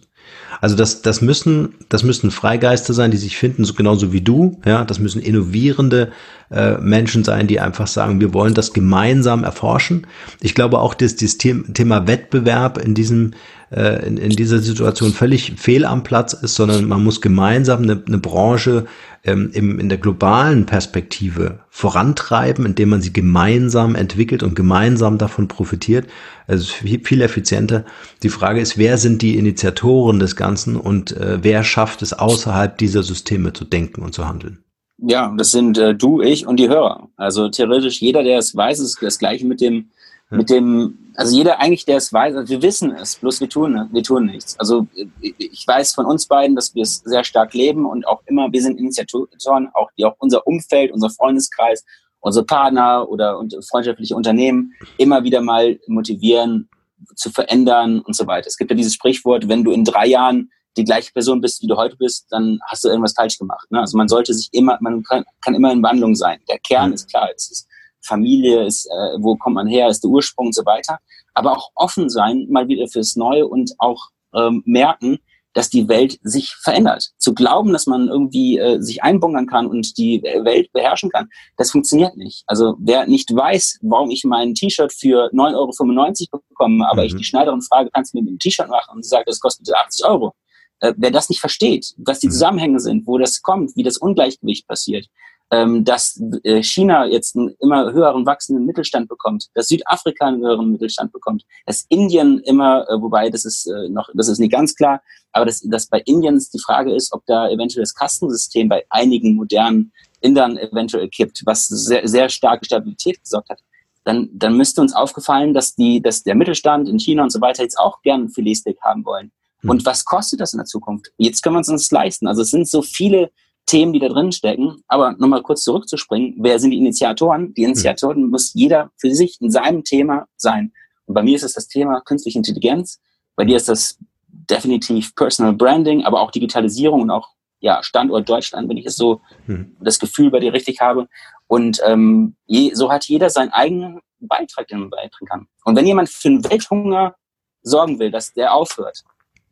[0.62, 4.62] Also das, das müssen, das müssen Freigeister sein, die sich finden, so genauso wie du.
[4.66, 6.12] Ja, das müssen innovierende
[6.52, 10.08] äh, Menschen sein, die einfach sagen, wir wollen das gemeinsam erforschen.
[10.42, 13.32] Ich glaube auch, dass das Thema Wettbewerb in diesem
[13.72, 18.02] äh, in, in dieser Situation völlig fehl am Platz ist, sondern man muss gemeinsam eine,
[18.06, 18.86] eine Branche
[19.24, 25.48] ähm, im, in der globalen Perspektive vorantreiben, indem man sie gemeinsam entwickelt und gemeinsam davon
[25.48, 26.08] profitiert.
[26.48, 27.86] Also viel, viel effizienter.
[28.22, 32.78] Die Frage ist, wer sind die Initiatoren des Ganzen und äh, wer schafft es außerhalb
[32.78, 34.65] dieser Systeme zu denken und zu handeln?
[34.98, 37.10] Ja, das sind äh, du, ich und die Hörer.
[37.18, 39.90] Also theoretisch jeder, der es weiß, ist das gleiche mit dem
[40.30, 43.90] mit dem, also jeder eigentlich, der es weiß, also wir wissen es, bloß wir tun,
[43.92, 44.60] wir tun nichts.
[44.60, 44.88] Also
[45.22, 48.62] ich weiß von uns beiden, dass wir es sehr stark leben und auch immer, wir
[48.62, 51.86] sind Initiatoren, auch die auch unser Umfeld, unser Freundeskreis,
[52.20, 53.40] unsere Partner oder
[53.70, 56.70] freundschaftliche Unternehmen immer wieder mal motivieren,
[57.16, 58.48] zu verändern und so weiter.
[58.48, 61.68] Es gibt ja dieses Sprichwort, wenn du in drei Jahren die gleiche Person bist, wie
[61.68, 63.70] du heute bist, dann hast du irgendwas falsch gemacht.
[63.72, 63.80] Ne?
[63.80, 66.40] Also man sollte sich immer, man kann, kann immer in Wandlung sein.
[66.50, 66.96] Der Kern mhm.
[66.96, 67.68] ist klar, es ist
[68.06, 71.00] Familie ist, äh, wo kommt man her, ist der Ursprung und so weiter.
[71.34, 75.18] Aber auch offen sein, mal wieder fürs Neue und auch ähm, merken,
[75.54, 77.12] dass die Welt sich verändert.
[77.18, 81.72] Zu glauben, dass man irgendwie äh, sich einbungern kann und die Welt beherrschen kann, das
[81.72, 82.44] funktioniert nicht.
[82.46, 87.08] Also wer nicht weiß, warum ich mein T-Shirt für 9,95 Euro bekomme, aber mhm.
[87.08, 88.96] ich die Schneiderin frage, kannst du mir ein T-Shirt machen?
[88.96, 90.34] Und sie sagt, das kostet 80 Euro.
[90.80, 92.32] Äh, wer das nicht versteht, was die mhm.
[92.32, 95.08] Zusammenhänge sind, wo das kommt, wie das Ungleichgewicht passiert,
[95.52, 100.72] ähm, dass äh, China jetzt einen immer höheren wachsenden Mittelstand bekommt, dass Südafrika einen höheren
[100.72, 104.76] Mittelstand bekommt, dass Indien immer, äh, wobei das ist äh, noch, das ist nicht ganz
[104.76, 105.02] klar,
[105.32, 109.36] aber dass, dass bei Indien die Frage ist, ob da eventuell das Kastensystem bei einigen
[109.36, 113.60] modernen Indern eventuell kippt, was sehr, sehr starke Stabilität gesorgt hat.
[114.04, 117.64] Dann, dann müsste uns aufgefallen, dass die, dass der Mittelstand in China und so weiter
[117.64, 119.32] jetzt auch gern Filetsteak haben wollen.
[119.66, 119.70] Hm.
[119.70, 121.12] Und was kostet das in der Zukunft?
[121.18, 122.28] Jetzt können wir es uns leisten.
[122.28, 123.32] Also es sind so viele
[123.66, 124.84] Themen, die da drin stecken.
[124.88, 127.54] Aber nochmal kurz zurückzuspringen, wer sind die Initiatoren?
[127.54, 128.30] Die Initiatoren mhm.
[128.30, 130.72] muss jeder für sich in seinem Thema sein.
[131.06, 133.00] Und bei mir ist es das Thema künstliche Intelligenz.
[133.36, 133.98] Bei dir ist das
[134.28, 139.22] definitiv Personal Branding, aber auch Digitalisierung und auch ja, Standort Deutschland, wenn ich es so
[139.48, 139.76] mhm.
[139.80, 141.08] das Gefühl bei dir richtig habe.
[141.48, 145.48] Und ähm, je, so hat jeder seinen eigenen Beitrag, den man beitragen kann.
[145.64, 147.16] Und wenn jemand für den Welthunger
[147.62, 149.04] sorgen will, dass der aufhört,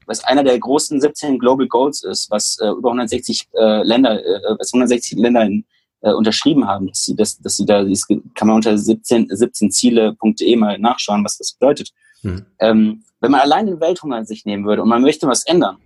[0.06, 4.56] was einer der großen 17 Global Goals ist, was äh, über 160 äh, Länder, äh,
[4.58, 5.66] was 160 Länder in,
[6.02, 10.56] äh, unterschrieben haben, dass sie, das, dass sie da, das kann man unter 17, 17ziele.de
[10.56, 11.92] mal nachschauen, was das bedeutet.
[12.22, 12.46] Mhm.
[12.60, 15.78] Ähm, wenn man allein den Welthunger sich nehmen würde und man möchte was ändern,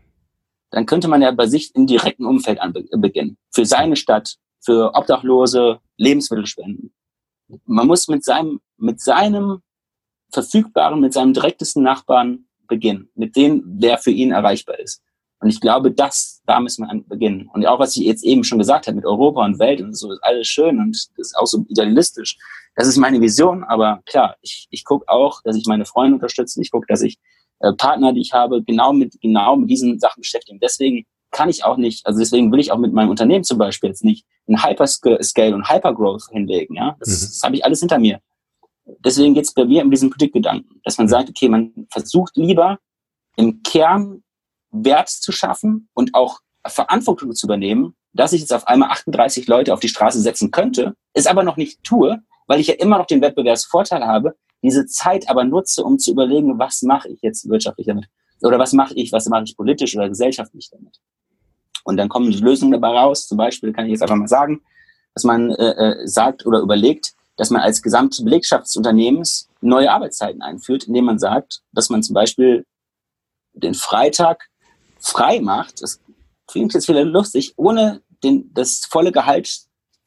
[0.71, 3.37] dann könnte man ja bei sich im direkten Umfeld anbe beginnen.
[3.51, 6.93] Für seine Stadt, für Obdachlose, Lebensmittel spenden.
[7.65, 9.61] Man muss mit seinem, mit seinem
[10.31, 15.01] verfügbaren, mit seinem direktesten Nachbarn beginnen, mit dem, der für ihn erreichbar ist.
[15.39, 17.49] Und ich glaube, das, da müssen wir beginnen.
[17.53, 20.11] Und auch was ich jetzt eben schon gesagt habe mit Europa und Welt und so
[20.11, 22.37] ist alles schön und das ist auch so idealistisch.
[22.75, 26.61] Das ist meine Vision, aber klar, ich, ich gucke auch, dass ich meine Freunde unterstütze.
[26.61, 27.17] Ich gucke, dass ich
[27.59, 30.59] äh, Partner, die ich habe, genau mit, genau mit diesen Sachen beschäftigen.
[30.59, 33.89] Deswegen kann ich auch nicht, also deswegen will ich auch mit meinem Unternehmen zum Beispiel
[33.89, 36.75] jetzt nicht ein Hyperscale und Hypergrowth hinlegen.
[36.75, 37.13] Ja, das, mhm.
[37.13, 38.21] das habe ich alles hinter mir
[38.99, 42.79] deswegen geht es bei mir um diesen Produktgedanken, dass man sagt, okay, man versucht lieber
[43.35, 44.23] im Kern
[44.71, 49.73] Wert zu schaffen und auch Verantwortung zu übernehmen, dass ich jetzt auf einmal 38 Leute
[49.73, 53.05] auf die Straße setzen könnte, es aber noch nicht tue, weil ich ja immer noch
[53.05, 57.87] den Wettbewerbsvorteil habe, diese Zeit aber nutze, um zu überlegen, was mache ich jetzt wirtschaftlich
[57.87, 58.07] damit?
[58.41, 60.99] Oder was mache ich, was mache ich politisch oder gesellschaftlich damit?
[61.83, 63.27] Und dann kommen Lösungen dabei raus.
[63.27, 64.61] Zum Beispiel kann ich jetzt einfach mal sagen,
[65.13, 69.91] dass man äh, äh, sagt oder überlegt, dass man als gesamte Belegschaft des Unternehmens neue
[69.91, 72.65] Arbeitszeiten einführt, indem man sagt, dass man zum Beispiel
[73.53, 74.49] den Freitag
[74.99, 75.81] frei macht.
[75.81, 76.01] Das
[76.47, 79.61] klingt jetzt wieder lustig, ohne den, das volle Gehalt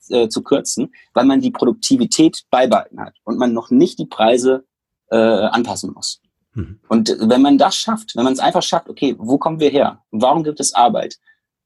[0.08, 4.64] äh, zu kürzen, weil man die Produktivität beibehalten hat und man noch nicht die Preise
[5.10, 6.20] äh, anpassen muss.
[6.54, 6.80] Mhm.
[6.88, 10.02] Und wenn man das schafft, wenn man es einfach schafft, okay, wo kommen wir her?
[10.10, 11.16] Warum gibt es Arbeit?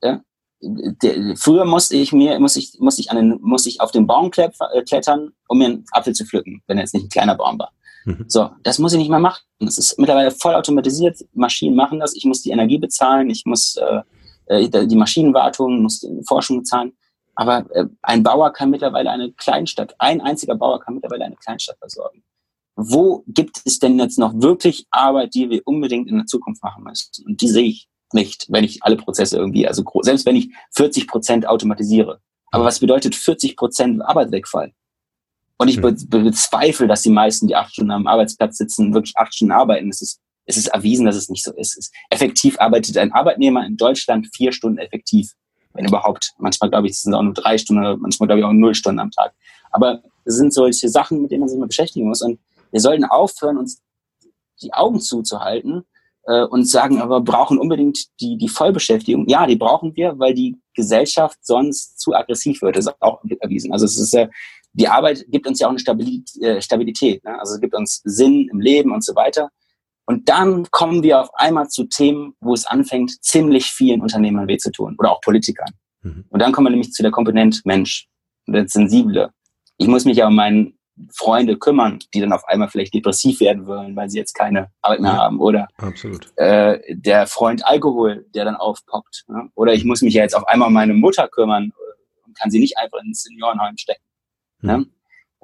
[0.03, 0.23] Ja?
[0.61, 4.07] Der, früher musste ich mir, muss ich, muss ich an den, muss ich auf den
[4.07, 7.35] Baum äh, klettern, um mir einen Apfel zu pflücken, wenn er jetzt nicht ein kleiner
[7.35, 7.73] Baum war.
[8.05, 8.25] Mhm.
[8.29, 9.43] So, das muss ich nicht mehr machen.
[9.59, 11.19] Das ist mittlerweile voll automatisiert.
[11.33, 12.15] Maschinen machen das.
[12.15, 14.03] Ich muss die Energie bezahlen, ich muss äh,
[14.47, 16.93] äh die Maschinenwartung, muss die Forschung bezahlen.
[17.35, 21.79] Aber äh, ein Bauer kann mittlerweile eine Kleinstadt, ein einziger Bauer kann mittlerweile eine Kleinstadt
[21.79, 22.23] versorgen.
[22.77, 26.85] Wo gibt es denn jetzt noch wirklich Arbeit, die wir unbedingt in der Zukunft machen
[26.85, 27.25] müssen?
[27.25, 31.07] Und die sehe ich nicht, wenn ich alle Prozesse irgendwie, also selbst wenn ich 40
[31.07, 32.21] Prozent automatisiere.
[32.51, 34.73] Aber was bedeutet 40 Prozent Arbeitswegfall?
[35.57, 35.97] Und ich hm.
[36.09, 39.89] be bezweifle, dass die meisten, die acht Stunden am Arbeitsplatz sitzen, wirklich acht Stunden arbeiten.
[39.89, 41.77] Es ist, es ist erwiesen, dass es nicht so ist.
[41.77, 41.93] ist.
[42.11, 45.35] Effektiv arbeitet ein Arbeitnehmer in Deutschland vier Stunden effektiv
[45.75, 46.33] wenn überhaupt.
[46.39, 49.01] Manchmal glaube ich, sind es auch nur drei Stunden manchmal glaube ich auch null Stunden
[49.01, 49.35] am Tag.
[49.71, 52.23] Aber es sind solche Sachen, mit denen man sich mal beschäftigen muss.
[52.23, 52.39] Und
[52.71, 53.83] wir sollten aufhören, uns
[54.63, 55.85] die Augen zuzuhalten
[56.27, 59.29] äh, und sagen, aber brauchen unbedingt die, die Vollbeschäftigung.
[59.29, 62.77] Ja, die brauchen wir, weil die Gesellschaft sonst zu aggressiv wird.
[62.77, 63.73] Das ist auch erwiesen.
[63.73, 64.29] Also es ist ja,
[64.73, 66.43] die Arbeit gibt uns ja auch eine Stabilität.
[66.43, 67.39] Äh, Stabilität ne?
[67.39, 69.51] Also es gibt uns Sinn im Leben und so weiter.
[70.07, 74.59] Und dann kommen wir auf einmal zu Themen, wo es anfängt, ziemlich vielen Unternehmern weh
[74.59, 75.71] zu tun oder auch Politikern.
[76.03, 76.25] Mhm.
[76.29, 78.07] Und dann kommen wir nämlich zu der Komponente Mensch,
[78.47, 79.31] das Sensible.
[79.79, 80.73] Ich muss mich ja um meine
[81.13, 85.01] Freunde kümmern, die dann auf einmal vielleicht depressiv werden wollen, weil sie jetzt keine Arbeit
[85.01, 85.41] mehr ja, haben.
[85.41, 86.29] Oder absolut.
[86.37, 89.25] Äh, der Freund Alkohol, der dann aufpoppt.
[89.29, 89.49] Ne?
[89.55, 91.73] Oder ich muss mich ja jetzt auf einmal um meine Mutter kümmern
[92.25, 94.05] und kann sie nicht einfach ins Seniorenheim stecken.
[94.61, 94.79] Ne?
[94.79, 94.83] Mhm.
[94.83, 94.91] Ne?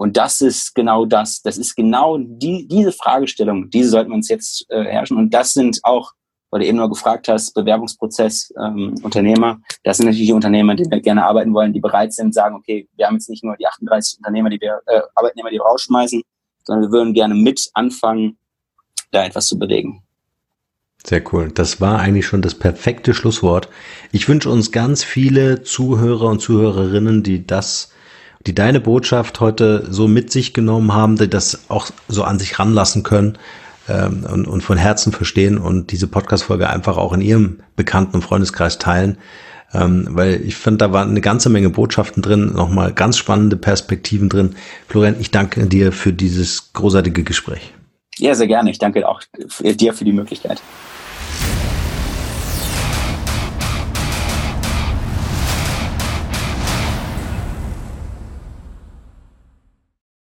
[0.01, 1.43] Und das ist genau das.
[1.43, 5.19] Das ist genau die, diese Fragestellung, diese sollten wir uns jetzt äh, herrschen.
[5.19, 6.13] Und das sind auch,
[6.51, 9.61] weil du eben nur gefragt hast, Bewerbungsprozess, ähm, Unternehmer.
[9.85, 12.89] Das sind natürlich die Unternehmer, die wir gerne arbeiten wollen, die bereit sind, sagen, okay,
[12.97, 16.23] wir haben jetzt nicht nur die 38 Unternehmer, die wir, äh, Arbeitnehmer, die wir rausschmeißen,
[16.65, 18.37] sondern wir würden gerne mit anfangen,
[19.13, 20.03] da etwas zu bewegen.
[21.05, 21.51] Sehr cool.
[21.51, 23.69] Das war eigentlich schon das perfekte Schlusswort.
[24.13, 27.93] Ich wünsche uns ganz viele Zuhörer und Zuhörerinnen, die das
[28.47, 32.59] die deine Botschaft heute so mit sich genommen haben, die das auch so an sich
[32.59, 33.37] ranlassen können
[33.91, 38.23] ähm, und, und von Herzen verstehen und diese Podcast-Folge einfach auch in ihrem Bekannten- und
[38.23, 39.19] Freundeskreis teilen.
[39.73, 44.29] Ähm, weil ich finde, da waren eine ganze Menge Botschaften drin, nochmal ganz spannende Perspektiven
[44.29, 44.57] drin.
[44.89, 47.73] Florian, ich danke dir für dieses großartige Gespräch.
[48.19, 48.71] Ja, sehr gerne.
[48.71, 49.23] Ich danke auch
[49.61, 50.61] dir für die Möglichkeit.